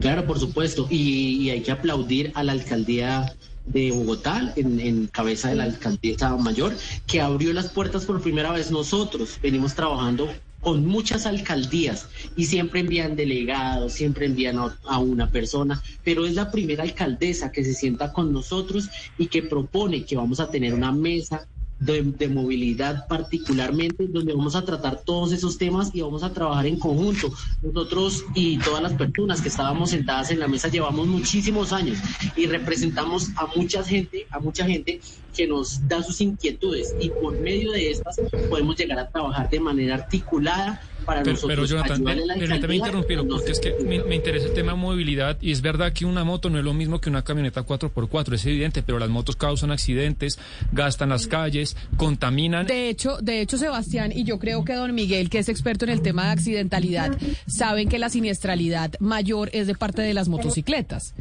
[0.00, 0.87] Claro, por supuesto.
[0.90, 6.76] Y, hay que aplaudir a la alcaldía de Bogotá, en, cabeza de la alcaldesa mayor,
[7.07, 8.70] que abrió las puertas por primera vez.
[8.70, 10.28] Nosotros venimos trabajando
[10.61, 16.50] con muchas alcaldías y siempre envían delegados, siempre envían a, una persona, pero es la
[16.50, 20.90] primera alcaldesa que se sienta con nosotros y que propone que vamos a tener una
[20.90, 21.46] mesa
[21.78, 26.78] de, movilidad particularmente, donde vamos a tratar todos esos temas y vamos a trabajar en
[26.78, 27.32] conjunto.
[27.62, 31.98] Nosotros y todas las personas que estábamos sentadas en la mesa llevamos muchísimos años
[32.37, 35.00] y representamos a mucha gente, a mucha gente
[35.35, 39.61] que nos da sus inquietudes y por medio de estas podemos llegar a trabajar de
[39.61, 41.57] manera articulada para pero, nosotros.
[41.57, 42.05] Pero Jonathan,
[42.38, 46.05] permítame interrumpirlo, porque es que me, interesa el tema de movilidad y es verdad que
[46.05, 49.37] una moto no es lo mismo que una camioneta 4x4, es evidente, pero las motos
[49.37, 50.38] causan accidentes,
[50.73, 52.66] gastan las calles, contaminan.
[52.66, 55.90] De hecho, de hecho, Sebastián, y yo creo que don Miguel, que es experto en
[55.90, 57.16] el tema de accidentalidad,
[57.47, 61.14] saben que la siniestralidad mayor es de parte de las motocicletas.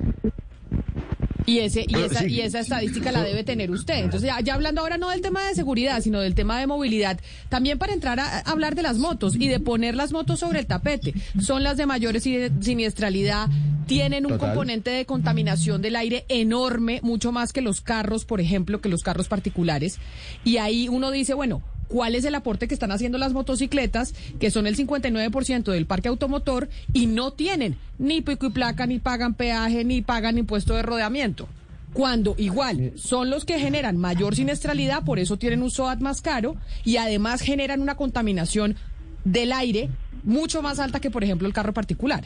[1.45, 3.95] Y, ese, y, esa, y esa estadística la debe tener usted.
[3.95, 7.77] Entonces, ya, hablando ahora no del tema de seguridad, sino del tema de movilidad, también
[7.77, 11.13] para entrar a, hablar de las motos y de poner las motos sobre el tapete.
[11.39, 13.49] Son las de mayores siniestralidad,
[13.87, 18.81] tienen un componente de contaminación del aire enorme, mucho más que los carros, por ejemplo,
[18.81, 19.99] que los carros particulares.
[20.43, 21.61] Y ahí uno dice, bueno,
[21.93, 26.07] cuál es el aporte que están haciendo las motocicletas, que son el 59% del parque
[26.07, 30.81] automotor, y no tienen ni pico y placa, ni pagan peaje, ni pagan impuesto de
[30.81, 31.47] rodeamiento.
[31.93, 36.55] Cuando igual son los que generan mayor siniestralidad, por eso tienen un SOAT más caro
[36.83, 38.75] y además generan una contaminación
[39.23, 39.91] del aire
[40.23, 42.23] mucho más alta que, por ejemplo, el carro particular.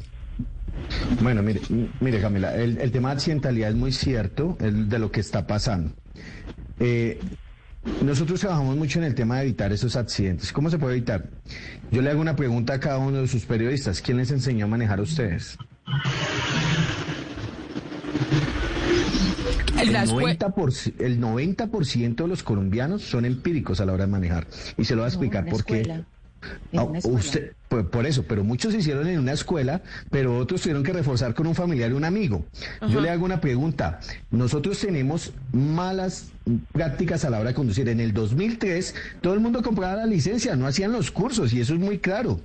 [1.22, 1.60] Bueno, mire,
[2.00, 5.92] mire Camila, el, tema de accidentalidad es muy cierto el, de lo que está pasando.
[6.80, 7.20] Eh,
[8.02, 10.52] nosotros trabajamos mucho en el tema de evitar esos accidentes.
[10.54, 11.30] ¿Cómo se puede evitar?
[11.92, 14.02] Yo le hago una pregunta a cada uno de sus periodistas.
[14.02, 15.58] ¿Quién les enseñó a manejar a ustedes?
[19.80, 24.48] El 90%, el 90 de los colombianos son empíricos a la hora de manejar.
[24.78, 26.04] Y se lo voy a explicar por qué.
[26.76, 30.94] Ah, usted, por, eso, pero muchos se hicieron en una escuela, pero otros tuvieron que
[30.94, 32.46] reforzar con un familiar y un amigo.
[32.90, 34.00] Yo le hago una pregunta.
[34.32, 36.32] Nosotros tenemos malas
[36.72, 37.90] prácticas a la hora de conducir.
[37.90, 41.74] En el 2003 todo el mundo compraba la licencia, no hacían los cursos y eso
[41.74, 42.40] es muy claro.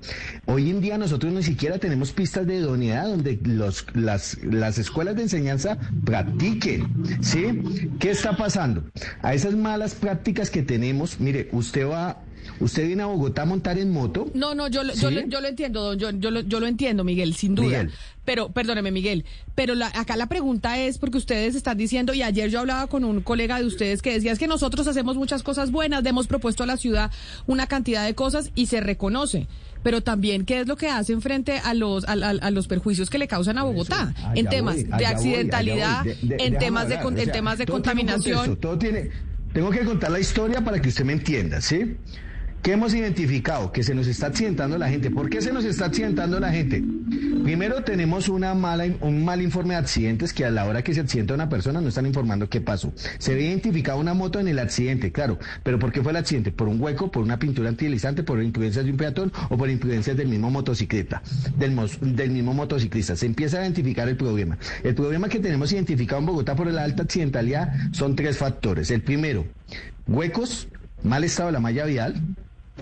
[0.46, 5.14] Hoy en día nosotros ni siquiera tenemos pistas de idoneidad donde los, las, las escuelas
[5.14, 6.88] de enseñanza practiquen.
[7.20, 7.62] ¿Sí?
[8.00, 8.84] ¿Qué está pasando?
[9.22, 12.22] A esas malas prácticas que tenemos, mire, usted va
[12.60, 14.30] Usted viene a Bogotá a montar en moto.
[14.34, 15.06] No, no, yo, ¿Sí?
[15.28, 17.66] yo lo entiendo, don, yo, yo, lo, yo lo entiendo, Miguel, sin duda.
[17.66, 17.90] Miguel.
[18.24, 19.24] Pero, perdóneme, Miguel,
[19.56, 23.04] pero la- acá la pregunta es porque ustedes están diciendo, y ayer yo hablaba con
[23.04, 26.28] un colega de ustedes que decía, es que nosotros hacemos muchas cosas buenas, le hemos
[26.28, 27.10] propuesto a la ciudad
[27.46, 29.48] una cantidad de cosas y se reconoce.
[29.82, 33.10] Pero también, ¿qué es lo que hacen frente a los, a, a- a los perjuicios
[33.10, 34.14] que le causan a Bogotá?
[34.18, 36.28] Allá en temas voy, de accidentalidad, allá voy.
[36.28, 38.36] De- de- en temas de, con- o en temas de todo tiene un contaminación.
[38.38, 39.10] contexto, todo tiene,
[39.52, 41.96] tengo que contar la historia para que usted me entienda, ¿sí?
[42.62, 43.72] ¿Qué hemos identificado?
[43.72, 45.10] Que se nos está accidentando la gente.
[45.10, 46.80] ¿Por qué se nos está accidentando la gente?
[47.42, 51.00] Primero tenemos una mala, un mal informe de accidentes que a la hora que se
[51.00, 52.92] accidenta una persona no están informando qué pasó.
[53.18, 55.40] Se ve identificado una moto en el accidente, claro.
[55.64, 56.52] ¿Pero por qué fue el accidente?
[56.52, 60.16] ¿Por un hueco, por una pintura antideslizante, por imprudencias de un peatón o por imprudencias
[60.16, 61.20] del mismo motocicleta,
[61.58, 63.16] del, del mismo motociclista?
[63.16, 64.56] Se empieza a identificar el problema.
[64.84, 68.92] El problema que tenemos identificado en Bogotá por la alta accidentalidad son tres factores.
[68.92, 69.46] El primero,
[70.06, 70.68] huecos,
[71.02, 72.22] mal estado de la malla vial,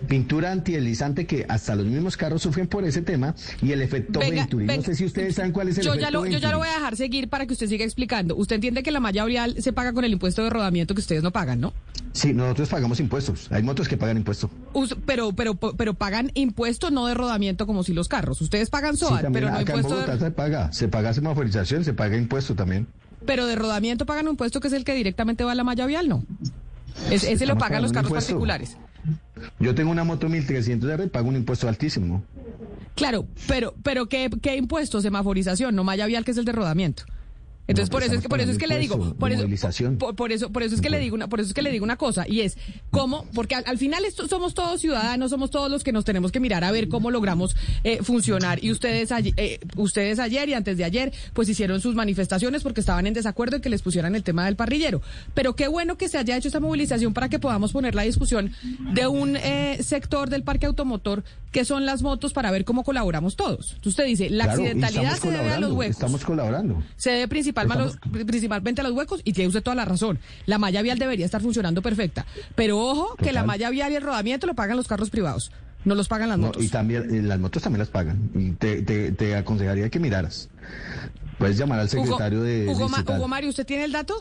[0.07, 4.43] pintura antideslizante que hasta los mismos carros sufren por ese tema y el efecto Venga,
[4.43, 4.67] Venturi.
[4.67, 4.77] venga.
[4.79, 6.59] No sé si ustedes saben cuál es el yo efecto ya lo, yo ya lo
[6.59, 8.37] voy a dejar seguir para que usted siga explicando.
[8.37, 11.23] Usted entiende que la malla vial se paga con el impuesto de rodamiento que ustedes
[11.23, 11.73] no pagan, ¿no?
[12.13, 13.49] Sí, nosotros pagamos impuestos.
[13.51, 14.51] Hay motos que pagan impuesto.
[14.73, 18.41] Us- pero, pero, pero pagan impuesto no de rodamiento como si los carros.
[18.41, 20.73] Ustedes pagan SOAT, pero no acá en impuesto Bogotá de, se paga.
[20.73, 22.87] Se paga semaforización, se paga impuesto también.
[23.27, 25.87] pero de rodamiento pagan un impuesto que es el que directamente va a la malla
[25.87, 26.25] vial, ¿no?
[27.11, 28.77] Es- ese lo pagan los carros particulares.
[29.59, 32.23] Yo tengo una moto 1300 R y pago un impuesto altísimo.
[32.95, 35.01] Claro, pero, pero ¿qué, qué impuesto?
[35.01, 37.05] Semaforización, no malla vial, que es el de rodamiento.
[37.71, 39.47] Entonces No, por eso es que por eso es que le digo, por eso,
[39.99, 41.71] por, por eso por eso es que le digo una por eso es que le
[41.71, 42.59] digo una cosa y es
[42.91, 46.33] cómo porque al, al final esto, somos todos ciudadanos, somos todos los que nos tenemos
[46.33, 50.55] que mirar a ver cómo logramos eh, funcionar y ustedes ayer, eh, ustedes ayer y
[50.55, 54.15] antes de ayer pues hicieron sus manifestaciones porque estaban en desacuerdo en que les pusieran
[54.15, 55.01] el tema del parrillero.
[55.35, 58.53] Pero qué bueno que se haya hecho esta movilización para que podamos poner la discusión
[58.93, 63.37] de un eh, sector del parque automotor que son las motos para ver cómo colaboramos
[63.37, 63.77] todos.
[63.85, 65.97] Usted dice, la Claro, accidentalidad se debe a los huecos.
[65.97, 66.83] Estamos colaborando.
[66.97, 67.29] Se debe
[67.69, 70.19] principal- Estamos- principalmente a los huecos y tiene usted toda la razón.
[70.47, 72.27] La malla vial debería estar funcionando perfecta.
[72.55, 75.51] Pero ojo que la malla vial y el rodamiento lo pagan los carros privados,
[75.85, 76.63] no los pagan las No, motos.
[76.65, 78.31] y también eh, las motos también las pagan.
[78.35, 80.49] Y te, te, te aconsejaría que miraras.
[81.39, 83.05] Puedes llamar al secretario de Hugo, Ma-.
[83.17, 84.15] Hugo Mario, ¿usted tiene el dato?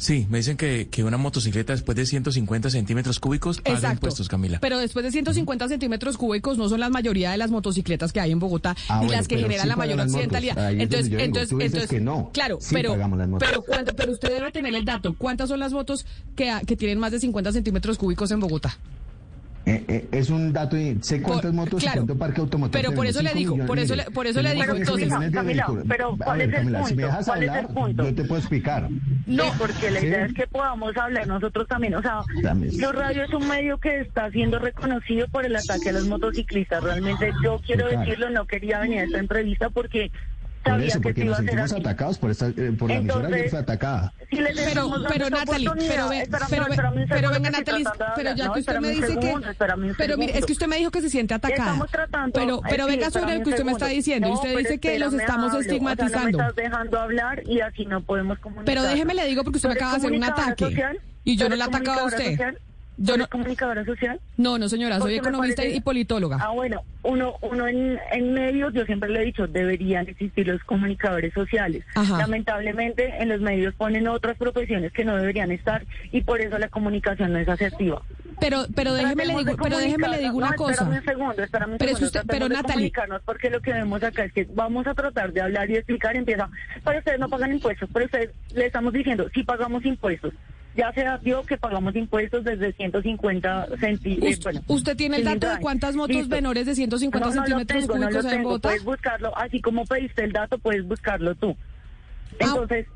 [0.00, 4.58] Sí, me dicen que, que una motocicleta después de 150 centímetros cúbicos paga impuestos, Camila.
[4.58, 8.32] Pero después de 150 centímetros cúbicos no son la mayoría de las motocicletas que hay
[8.32, 10.72] en Bogotá Ah, ni bueno, las que generan sí la mayor accidentalidad.
[10.72, 12.30] Entonces, entonces, entonces, que no.
[12.32, 12.96] claro, Sí pero,
[13.38, 15.14] pero, ¿cuánto- pero usted debe tener el dato.
[15.18, 18.78] ¿Cuántas son las motos que, que tienen más de 50 centímetros cúbicos en Bogotá?
[19.66, 22.02] Eh, eh, es un dato, sé cuántas Por- motos claro.
[22.02, 24.54] y cuánto parque automotor Pero por eso le digo, por eso le- por eso le
[24.54, 27.74] digo, entonces- Camila, pero ¿cuál ver, es el Camila, si dejas ¿Cuál es el hablar,
[27.74, 28.04] punto?
[28.04, 28.88] yo te puedo explicar.
[29.26, 30.06] No, porque la Sí.
[30.06, 31.94] idea es que podamos hablar nosotros también.
[31.94, 32.74] O sea, También.
[32.76, 36.82] Blue Radio es un medio que está siendo reconocido por el ataque a los motociclistas.
[36.82, 40.10] Realmente yo quiero decirlo, no quería venir a esta entrevista porque
[40.62, 43.58] Por eso, que porque nos sentimos atacados por, esta, eh, por la emisora que fue
[43.60, 44.12] atacada.
[44.30, 48.60] Si Pero, pero Natalie, pero, ve- pero, ve- pero venga Natalie, pero ya No, que
[48.60, 49.54] usted me dice segundo, que,
[49.96, 51.64] pero mire, es que usted me dijo que se siente atacada.
[51.72, 52.32] Estamos tratando.
[52.38, 54.28] pero, pero eh, sí, venga sobre lo que usted me está diciendo.
[54.28, 55.60] No, usted pero dice que los estamos hablo.
[55.60, 56.16] estigmatizando.
[56.16, 58.66] O sea, no me estás dejando hablar y así no podemos comunicar.
[58.66, 60.64] Pero déjeme le digo porque usted me ¿Tú eres acaba de hacer un ataque.
[60.66, 61.00] social?
[61.24, 62.30] Y yo ¿Tú no he atacado a usted.
[62.32, 62.58] social?
[63.02, 64.20] Yo ¿Tú no- comunicadora social?
[64.36, 66.36] No, no señora, soy economista parece- y politóloga.
[66.38, 70.62] Ah, bueno, uno, uno en, en medios, yo siempre le he dicho, deberían existir los
[70.64, 71.82] comunicadores sociales.
[71.94, 72.18] Ajá.
[72.18, 76.68] Lamentablemente en los medios ponen otras profesiones que no deberían estar y por eso la
[76.68, 78.02] comunicación no es asertiva.
[78.38, 80.72] Pero, pero déjeme le digo, pero déjeme le digo una No, cosa.
[80.72, 82.06] Espérame un segundo, espérame un Pero segundo.
[82.06, 82.92] usted- pero Natalie-
[83.24, 86.18] porque lo que vemos acá es que vamos a tratar de hablar y explicar y
[86.18, 86.50] empieza,
[86.84, 90.34] pero ustedes no pagan impuestos, pero ustedes le estamos diciendo, sí pagamos impuestos.
[90.76, 94.54] Ya se dio que pagamos impuestos desde 150 centímetros.
[94.56, 97.98] Us- ¿Usted tiene el dato de cuántas motos menores de 150 no, no centímetros tengo,
[97.98, 98.42] no cúbicos hay en.
[98.44, 98.68] Bogotá?
[98.68, 101.56] Puedes buscarlo, así como pediste el dato, puedes buscarlo tú.
[102.40, 102.44] Ah.
[102.48, 102.86] Entonces,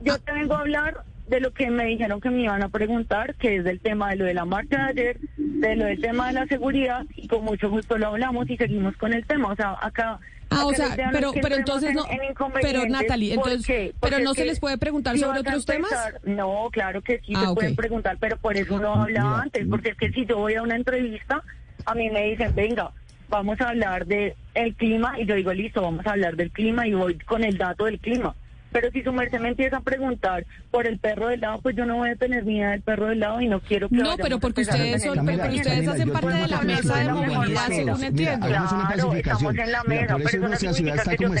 [0.00, 3.34] yo te vengo a hablar de lo que me dijeron que me iban a preguntar,
[3.34, 6.28] que es del tema de lo de la marcha de ayer, de lo del tema
[6.28, 9.48] de la seguridad, y con mucho gusto lo hablamos y seguimos con el tema.
[9.52, 10.20] O sea, acá...
[10.50, 12.86] Ah, o sea, no pero, entonces no, en- en pero.
[12.86, 13.94] Natalie, ¿Por entonces, qué?
[14.00, 15.90] pero no se les puede preguntar si sobre otros temas.
[16.22, 19.90] No, claro que sí Ah, se pueden preguntar, pero por eso uno hablaba antes, porque
[19.90, 21.42] es que si yo voy a una entrevista,
[21.86, 22.92] a mí me dicen, venga,
[23.28, 26.86] vamos a hablar de el clima, y yo digo, listo, vamos a hablar del clima,
[26.86, 28.34] y voy con el dato del clima.
[28.74, 31.86] Pero si su merced me empieza a preguntar por el perro del lado, pues yo
[31.86, 34.16] no voy a tener ni idea del perro del lado y no quiero que No,
[34.16, 37.12] pero a porque ustedes son, pero Camila, ustedes Camila, hacen parte de la mesa de
[37.12, 38.46] movilidad, según Mira, entiendo.
[38.46, 41.34] hagamos una Claro, estamos en la Mira, mesa, por pero eso nuestra ciudad está como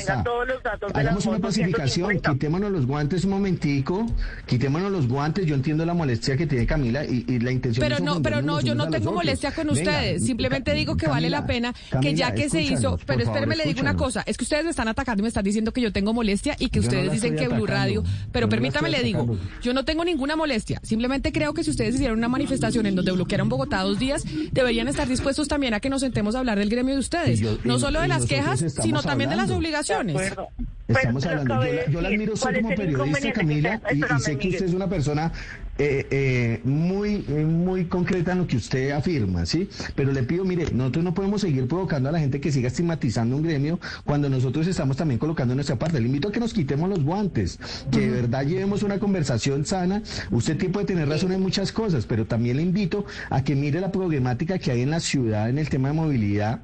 [0.94, 2.32] Hagamos una 150.
[2.32, 4.06] quitémonos los guantes un momentico,
[4.46, 7.98] quitémonos los guantes, yo entiendo la molestia que tiene Camila y, y la intención Pero
[8.04, 10.24] no, pero no, yo no tengo molestia con Venga, ustedes.
[10.24, 13.28] Simplemente Ca- digo que vale la Camila, pena que ya que se hizo, pero por
[13.28, 15.72] espéreme le digo una cosa, es que ustedes me están atacando y me están diciendo
[15.72, 17.66] que yo tengo molestia y que Yo no ustedes la dicen que Blue.
[17.66, 19.40] Radio, pero no permítame le digo, atacando.
[19.62, 23.12] yo no tengo ninguna molestia, simplemente creo que si ustedes hicieron una manifestación en donde
[23.12, 26.68] bloquearon Bogotá dos días, deberían estar dispuestos también a que nos sentemos a hablar del
[26.70, 30.16] gremio de ustedes, yo- no y- solo de las quejas, sino también de las obligaciones.
[30.16, 30.48] De acuerdo.
[30.86, 33.80] Estamos Pero hablando, yo, la- yo la decir, admiro usted ¿cuál es como periodista, Camila,
[33.90, 35.32] y, sé que usted es una persona
[35.76, 39.68] eh, eh, muy, eh, muy concreta en lo que usted afirma, ¿sí?
[39.96, 43.36] Pero le pido, mire, nosotros no podemos seguir provocando a la gente que siga estigmatizando
[43.36, 46.00] un gremio cuando nosotros estamos también colocando nuestra parte.
[46.00, 47.58] Le invito a que nos quitemos los guantes,
[47.90, 50.02] que de verdad llevemos una conversación sana.
[50.30, 53.80] Usted sí puede tener razón en muchas cosas, pero también le invito a que mire
[53.80, 56.62] la problemática que hay en la ciudad en el tema de movilidad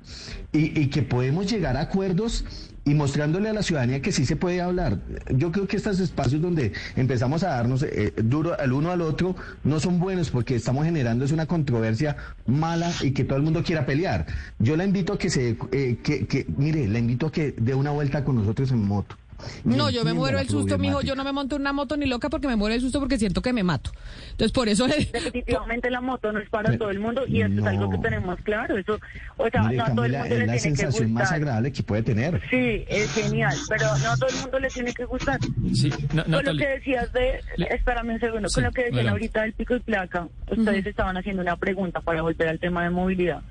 [0.53, 2.45] y, y que podemos llegar a acuerdos
[2.85, 4.99] y mostrándole a la ciudadanía que sí se puede hablar.
[5.31, 9.37] Yo creo que estos espacios donde empezamos a darnos eh, duro al uno al otro
[9.65, 12.17] no son buenos porque estamos generando es una controversia
[12.47, 14.27] mala y que todo el mundo quiera pelear.
[14.59, 17.75] Yo la invito a que se, eh, que, que, mire, la invito a que dé
[17.75, 19.17] una vuelta con nosotros en moto.
[19.65, 21.01] No, yo me muero el susto, mijo.
[21.03, 23.19] Yo no me monto en una moto ni loca porque me muero el susto porque
[23.19, 23.91] siento que me mato.
[24.33, 24.97] Entonces, por eso le...
[25.05, 27.97] Definitivamente la moto no es para Pero- todo el mundo y eso es algo que
[27.97, 28.03] no.
[28.03, 28.77] tenemos claro.
[28.77, 28.99] Eso,
[29.37, 31.23] o sea, Mire, no a todo el mundo es le la tiene que sensación más
[31.25, 31.37] gustar.
[31.37, 32.41] agradable que puede tener.
[32.51, 35.39] Sí, es genial, pero no a todo el mundo le tiene que gustar.
[35.75, 38.95] Sí, Con lo que decías de, Le- espérame un segundo, Sí, con lo que decían
[38.99, 39.11] adelante.
[39.13, 42.91] ahorita del pico y placa, ustedes estaban haciendo una pregunta para volver al tema de
[42.91, 43.43] movilidad.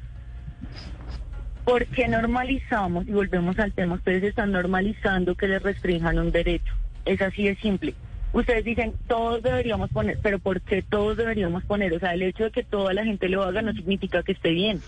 [1.70, 6.74] ¿Por qué normalizamos, y volvemos al tema, ustedes están normalizando que les restrinjan un derecho?
[7.06, 7.94] Es así de simple.
[8.34, 11.94] Ustedes dicen, todos deberíamos poner, pero ¿por qué todos deberíamos poner?
[11.94, 14.50] O sea, el hecho de que toda la gente lo haga no significa que esté
[14.50, 14.82] bien.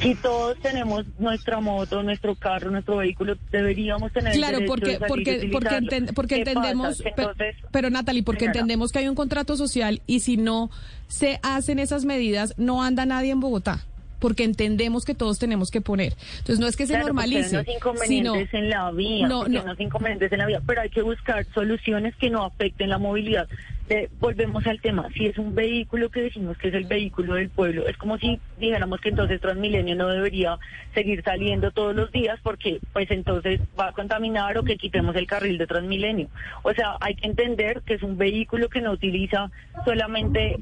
[0.00, 4.98] Si todos tenemos nuestra moto, nuestro carro, nuestro vehículo, deberíamos tener Claro, el porque de
[5.06, 9.14] porque porque, enten- porque ¿Qué entendemos, entonces, pero Natalie, porque señora, entendemos que hay un
[9.14, 10.70] contrato social y si no
[11.08, 13.86] se hacen esas medidas, no anda nadie en Bogotá.
[14.22, 16.14] Porque entendemos que todos tenemos que poner.
[16.38, 17.66] Entonces no es que se Claro, normalice, hay unos
[18.06, 19.74] sino inconvenientes en la vía, No, no.
[19.78, 23.48] inconvenientes en la vía, pero hay que buscar soluciones que no afecten la movilidad.
[23.94, 27.50] Eh, volvemos al tema, si es un vehículo que decimos que es el vehículo del
[27.50, 30.58] pueblo, es como si dijéramos que entonces Transmilenio no debería
[30.94, 35.26] seguir saliendo todos los días porque pues entonces va a contaminar o que quitemos el
[35.26, 36.28] carril de Transmilenio.
[36.62, 39.50] O sea, hay que entender que es un vehículo que no utiliza
[39.84, 40.56] solamente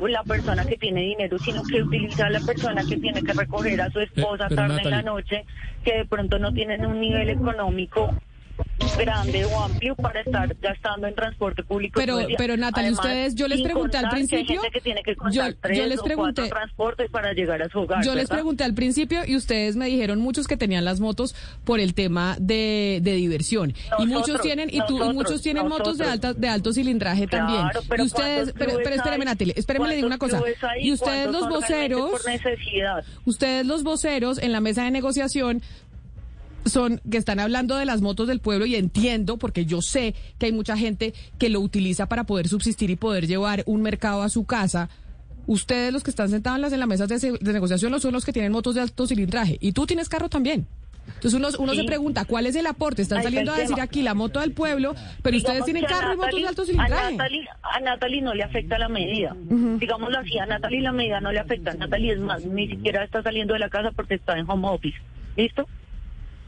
[0.00, 3.80] la persona que tiene dinero, sino que utiliza a la persona que tiene que recoger
[3.80, 5.44] a su esposa pero, tarde en la noche,
[5.82, 8.14] que de pronto no tienen un nivel económico
[8.98, 11.98] grande o amplio para estar gastando en transporte público.
[12.00, 15.34] Pero- pero, Natalie, ustedes- yo les pregunté al principio, gente que tiene que contar
[15.72, 18.04] yo- les pregunté- transportes para llegar a su hogar.
[18.04, 21.34] Yo les pregunté al principio y ustedes me dijeron muchos que tenían las motos
[21.64, 25.98] por el tema de, de diversión y muchos tienen y, tú, y muchos tienen motos
[25.98, 27.86] de alta de alto cilindraje Claro, también.
[27.88, 29.26] pero y ustedes, ¿cuántos pero, pero espéreme hay?
[29.26, 30.68] Natalie, espéreme le digo una ¿Cuántos cosa.
[30.70, 30.86] hay?
[30.88, 33.04] Y ustedes ¿Cuántos los voceros, por necesidad.
[33.24, 35.62] ustedes los voceros en la mesa de negociación
[36.64, 40.46] son que están hablando de las motos del pueblo y entiendo porque yo sé que
[40.46, 44.28] hay mucha gente que lo utiliza para poder subsistir y poder llevar un mercado a
[44.28, 44.88] su casa.
[45.46, 48.32] Ustedes los que están sentados en las, mesas de, de negociación no son los que
[48.32, 50.66] tienen motos de alto cilindraje y tú tienes carro también.
[51.06, 51.78] Entonces uno, uno Sí.
[51.78, 53.00] se pregunta, ¿cuál es el aporte?
[53.00, 55.88] Están Ahí está saliendo a decir aquí la moto del pueblo, pero ustedes tienen a
[55.88, 57.12] carro y motos de alto A cilindraje.
[57.16, 59.34] Natalie, a Natalie no le afecta la medida.
[59.48, 61.72] Digámoslo así, a Natalie la medida no le afecta.
[61.72, 64.98] Natalie es más, ni siquiera está saliendo de la casa porque está en home office.
[65.34, 65.66] ¿Listo?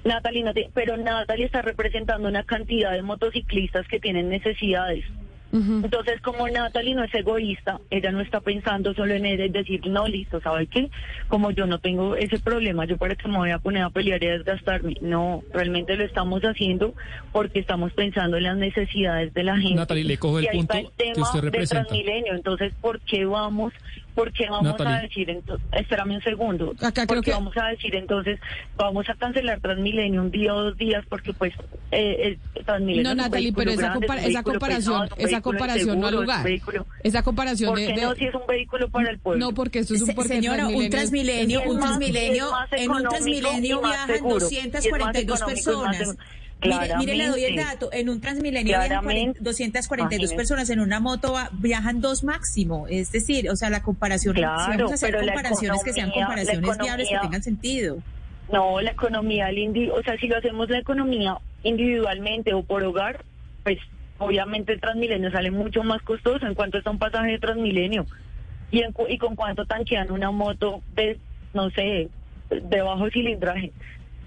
[0.05, 5.05] Natalie no tiene- pero Natalie está representando una cantidad de motociclistas que tienen necesidades.
[5.53, 9.85] Entonces, como Natalie no es egoísta, ella no está pensando solo en ella y decir,
[9.89, 10.89] no, listo, ¿sabe qué?
[11.27, 14.23] Como yo no tengo ese problema, yo para qué me voy a poner a pelear
[14.23, 14.95] y a desgastarme.
[15.01, 16.95] No, realmente lo estamos haciendo
[17.33, 19.75] porque estamos pensando en las necesidades de la gente.
[19.75, 21.85] Natalie, le cojo el y ahí punto está el que tema usted de representa.
[21.85, 22.35] Transmilenio.
[22.35, 23.73] Entonces, ¿por qué vamos,
[24.15, 27.57] por qué vamos a decir, entonces, espérame un segundo, Acá ¿por creo qué que- vamos
[27.57, 28.39] a decir entonces,
[28.77, 31.53] vamos a cancelar Transmilenio un día o dos días porque pues
[31.91, 35.25] eh, el Transmilenio No, es un Natalie, pero esa, grande, compara- esa comparación, pesado, es
[35.25, 36.47] un esa comparación no al lugar.
[37.03, 39.47] Esa comparación ¿Por de, qué de- no si es un vehículo para el pueblo?
[39.47, 44.07] no porque esto es un porque Señora, un Transmilenio- un Transmilenio, en un Transmilenio viajan
[44.09, 44.47] seguro.
[44.51, 46.17] Y es más 242 económico y más personas.
[46.63, 47.91] Mire, mire, le doy el dato.
[47.93, 49.41] En un Transmilenio viajan Claramente.
[49.41, 50.37] 40 242 Imagínese.
[50.37, 52.87] personas, en una moto viajan dos máximo.
[52.89, 56.79] Es decir, o sea, la comparación, si Claro, vamos a hacer comparaciones que sean comparaciones
[56.79, 57.99] viables que tengan sentido.
[58.53, 63.25] No, la economía, el o sea, si lo hacemos la economía individualmente o por hogar,
[63.63, 63.79] pues
[64.19, 66.47] obviamente el Transmilenio sale mucho más costoso.
[66.47, 68.07] ¿En cuanto está un pasaje de Transmilenio?
[68.71, 71.19] ¿Y, en, y con cuánto tanquean una moto de,
[71.55, 72.09] no sé,
[72.51, 73.73] de bajo cilindraje?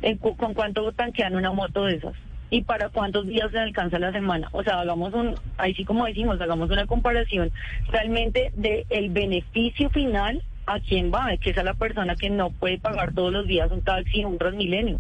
[0.04, 2.14] ¿En ¿Con cuánto tanquean una moto de esas?
[2.50, 4.50] ¿Y para cuántos días se alcanza la semana?
[4.52, 7.52] O sea, hagamos un, ahí sí como decimos, hagamos una comparación
[7.90, 12.52] realmente de el beneficio final a quién va, que es a la persona que no
[12.52, 15.00] puede pagar todos los días un taxi, un Transmilenio.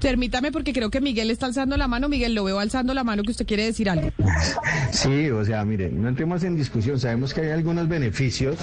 [0.00, 2.08] Permítame porque creo que Miguel está alzando la mano.
[2.08, 4.10] Miguel, lo veo alzando la mano que usted quiere decir algo.
[4.90, 6.98] Sí, o sea, mire, no entremos en discusión.
[6.98, 8.56] Sabemos que hay algunos beneficios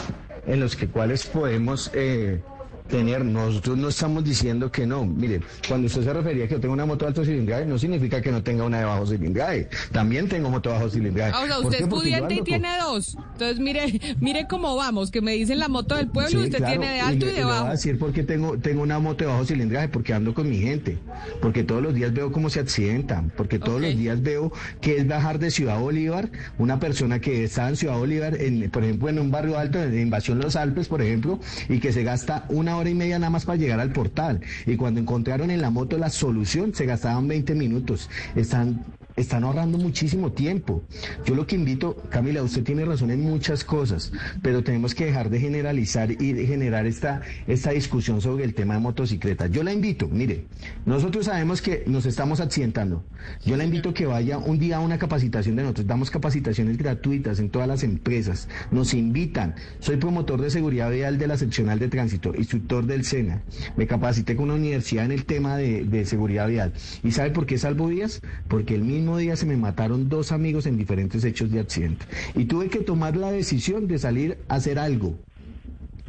[0.45, 2.41] en los que cuales podemos eh,
[2.89, 5.05] tener, nosotros no estamos diciendo que no.
[5.05, 7.77] Mire, cuando usted se refería a que yo tengo una moto de alto cilindraje, no
[7.77, 9.69] significa que no tenga una de bajo cilindraje.
[9.91, 11.31] También tengo moto de bajo cilindraje.
[11.41, 13.15] O sea, usted es pudiente y tiene dos.
[13.33, 16.99] Entonces, mire, mire cómo vamos, que me dicen la moto del pueblo, usted tiene de
[16.99, 17.61] alto y, de bajo.
[17.61, 20.57] Voy a decir porque tengo, tengo una moto de bajo cilindraje, porque ando con mi
[20.57, 20.97] gente,
[21.41, 25.07] porque todos los días veo cómo se accidentan, porque todos los días veo que es
[25.07, 29.19] bajar de Ciudad Bolívar, una persona que está en Ciudad Bolívar, en, por ejemplo, en
[29.19, 32.89] un barrio alto de Invasión Los Alpes, por ejemplo, y que se gasta una hora
[32.89, 34.41] y media nada más para llegar al portal.
[34.65, 38.09] Y cuando encontraron en la moto la solución, se gastaban 20 minutos.
[38.36, 38.84] Están
[39.22, 40.84] están ahorrando muchísimo tiempo.
[41.26, 44.11] Yo lo que invito, Camila, usted tiene razón en muchas cosas,
[44.41, 48.76] pero tenemos que dejar de generalizar y de generar esta, esta discusión sobre el tema
[48.76, 49.51] de motocicletas.
[49.51, 50.45] Yo la invito, mire,
[50.86, 53.03] nosotros sabemos que nos estamos accidentando.
[53.45, 55.88] Yo la invito que vaya un día a una capacitación de nosotros.
[55.88, 58.47] Damos capacitaciones gratuitas en todas las empresas.
[58.72, 59.55] Nos invitan.
[59.80, 63.41] Soy promotor de seguridad vial de la seccional de tránsito, instructor del SENA.
[63.76, 66.74] Me capacité con una universidad en el tema de, de seguridad vial.
[67.03, 68.22] ¿Y sabe por qué salvo días?
[68.47, 72.05] Porque el mismo día se me mataron dos amigos en diferentes hechos de accidente.
[72.36, 75.18] Y tuve que tomar la decisión de salir a hacer algo.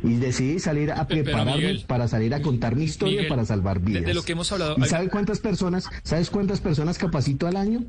[0.03, 4.05] Y decidí salir a prepararme para salir a contar mi historia para salvar vidas.
[4.05, 4.77] De, lo que hemos hablado.
[4.79, 7.85] ¿Y sabes cuántas personas, sabes cuántas personas capacito al año?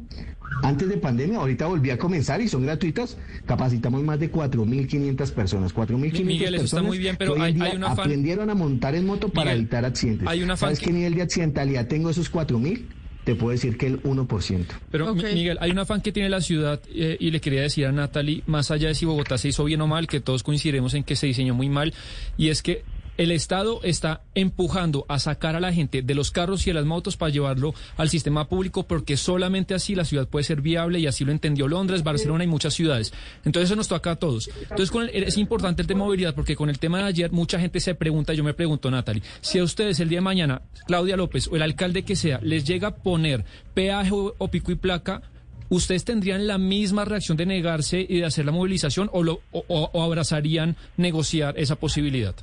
[0.62, 3.18] Antes de pandemia, ahorita volví a comenzar y son gratuitas.
[3.46, 5.74] Capacitamos más de 4.500 personas.
[5.74, 10.28] 4.500 personas muy bien, pero hay, una aprendieron a montar en moto para evitar accidentes.
[10.28, 13.01] Hay una ¿Sabes qué nivel de accidentalidad tengo esos 4.000?
[13.24, 14.66] Te puedo decir que el 1%.
[14.90, 17.92] Pero Miguel, hay un afán que tiene la ciudad eh, y le quería decir a
[17.92, 21.04] Natalie, más allá de si Bogotá se hizo bien o mal, que todos coincidiremos en
[21.04, 21.94] que se diseñó muy mal,
[22.38, 22.84] y es que
[23.18, 26.86] el Estado está empujando a sacar a la gente de los carros y de las
[26.86, 31.08] motos para llevarlo al sistema público porque solamente así la ciudad puede ser viable y
[31.08, 33.14] así lo entendió Londres, Barcelona y muchas ciudades.
[33.46, 34.50] Entonces eso nos toca a todos.
[34.62, 37.60] Entonces con es importante el tema de movilidad porque con el tema de ayer mucha
[37.60, 41.18] gente se pregunta, yo me pregunto Natalie, si a ustedes el día de mañana, Claudia
[41.18, 45.22] López o el alcalde que sea, les llega a poner peaje o, pico y placa,
[45.70, 50.04] ¿ustedes tendrían la misma reacción de negarse y de hacer la movilización o, lo, o
[50.04, 52.36] abrazarían negociar esa posibilidad?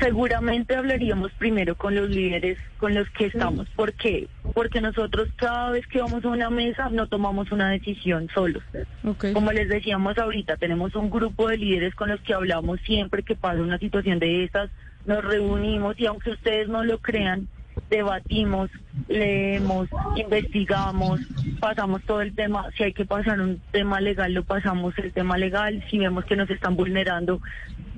[0.00, 3.68] Seguramente hablaríamos primero con los líderes con los que estamos.
[3.70, 4.28] ¿Por qué?
[4.52, 8.62] Porque nosotros cada vez que vamos a una mesa no tomamos una decisión solos.
[9.32, 13.36] Como les decíamos ahorita, tenemos un grupo de líderes con los que hablamos siempre que
[13.36, 14.70] pasa una situación de estas,
[15.06, 17.48] nos reunimos y aunque ustedes no lo crean,
[17.90, 18.70] debatimos,
[19.08, 21.20] leemos, investigamos,
[21.60, 25.38] pasamos todo el tema, si hay que pasar un tema legal, lo pasamos el tema
[25.38, 27.40] legal, si vemos que nos están vulnerando,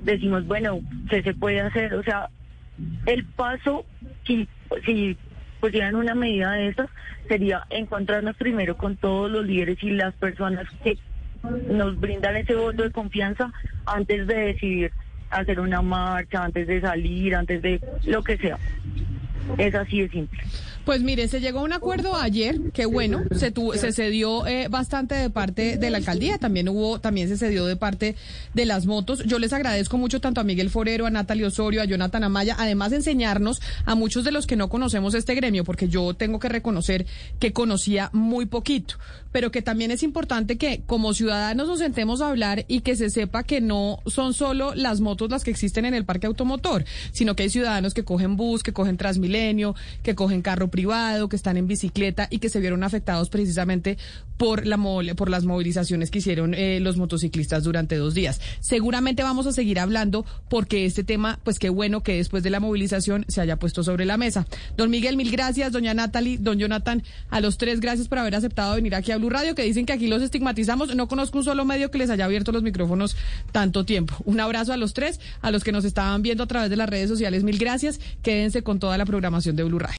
[0.03, 1.93] decimos, bueno, ¿qué se puede hacer?
[1.95, 2.29] O sea,
[3.05, 3.85] el paso,
[4.25, 4.47] si,
[4.85, 5.17] si
[5.59, 6.89] pusieran una medida de estas,
[7.27, 10.97] sería encontrarnos primero con todos los líderes y las personas que
[11.69, 13.51] nos brindan ese voto de confianza
[13.85, 14.91] antes de decidir
[15.29, 18.57] hacer una marcha, antes de salir, antes de lo que sea.
[19.57, 20.39] Es así de simple.
[20.87, 25.15] Pues mire, se llegó a un acuerdo ayer, que bueno, se, se cedió eh, bastante
[25.15, 28.15] de parte de la alcaldía, también hubo, también se cedió de parte
[28.53, 29.21] de las motos.
[29.25, 32.91] Yo les agradezco mucho tanto a Miguel Forero, a Natalia Osorio, a Jonathan Amaya, además
[32.91, 36.47] de enseñarnos a muchos de los que no conocemos este gremio, porque yo tengo que
[36.47, 37.05] reconocer
[37.37, 38.95] que conocía muy poquito,
[39.33, 43.09] pero que también es importante que como ciudadanos nos sentemos a hablar y que se
[43.09, 47.35] sepa que no son solo las motos las que existen en el parque automotor, sino
[47.35, 51.57] que hay ciudadanos que cogen bus, que cogen Transmilenio, que cogen carro privado, que están
[51.57, 53.97] en bicicleta y que se vieron afectados precisamente
[54.37, 54.77] por, la,
[55.15, 58.39] por las movilizaciones que hicieron eh, los motociclistas durante dos días.
[58.59, 62.59] Seguramente vamos a seguir hablando porque este tema, pues qué bueno que después de la
[62.59, 64.45] movilización se haya puesto sobre la mesa.
[64.77, 65.71] Don Miguel, mil gracias.
[65.71, 67.01] Doña Natalie, don Jonathan,
[67.31, 69.93] a los tres gracias por haber aceptado venir aquí a Blue Radio, que dicen que
[69.93, 70.95] aquí los estigmatizamos.
[70.95, 73.17] No conozco un solo medio que les haya abierto los micrófonos
[73.51, 74.13] tanto tiempo.
[74.25, 76.87] Un abrazo a los tres, a los que nos estaban viendo a través de las
[76.87, 77.43] redes sociales.
[77.43, 77.99] Mil gracias.
[78.21, 79.95] Quédense con toda la programación de Blue Radio.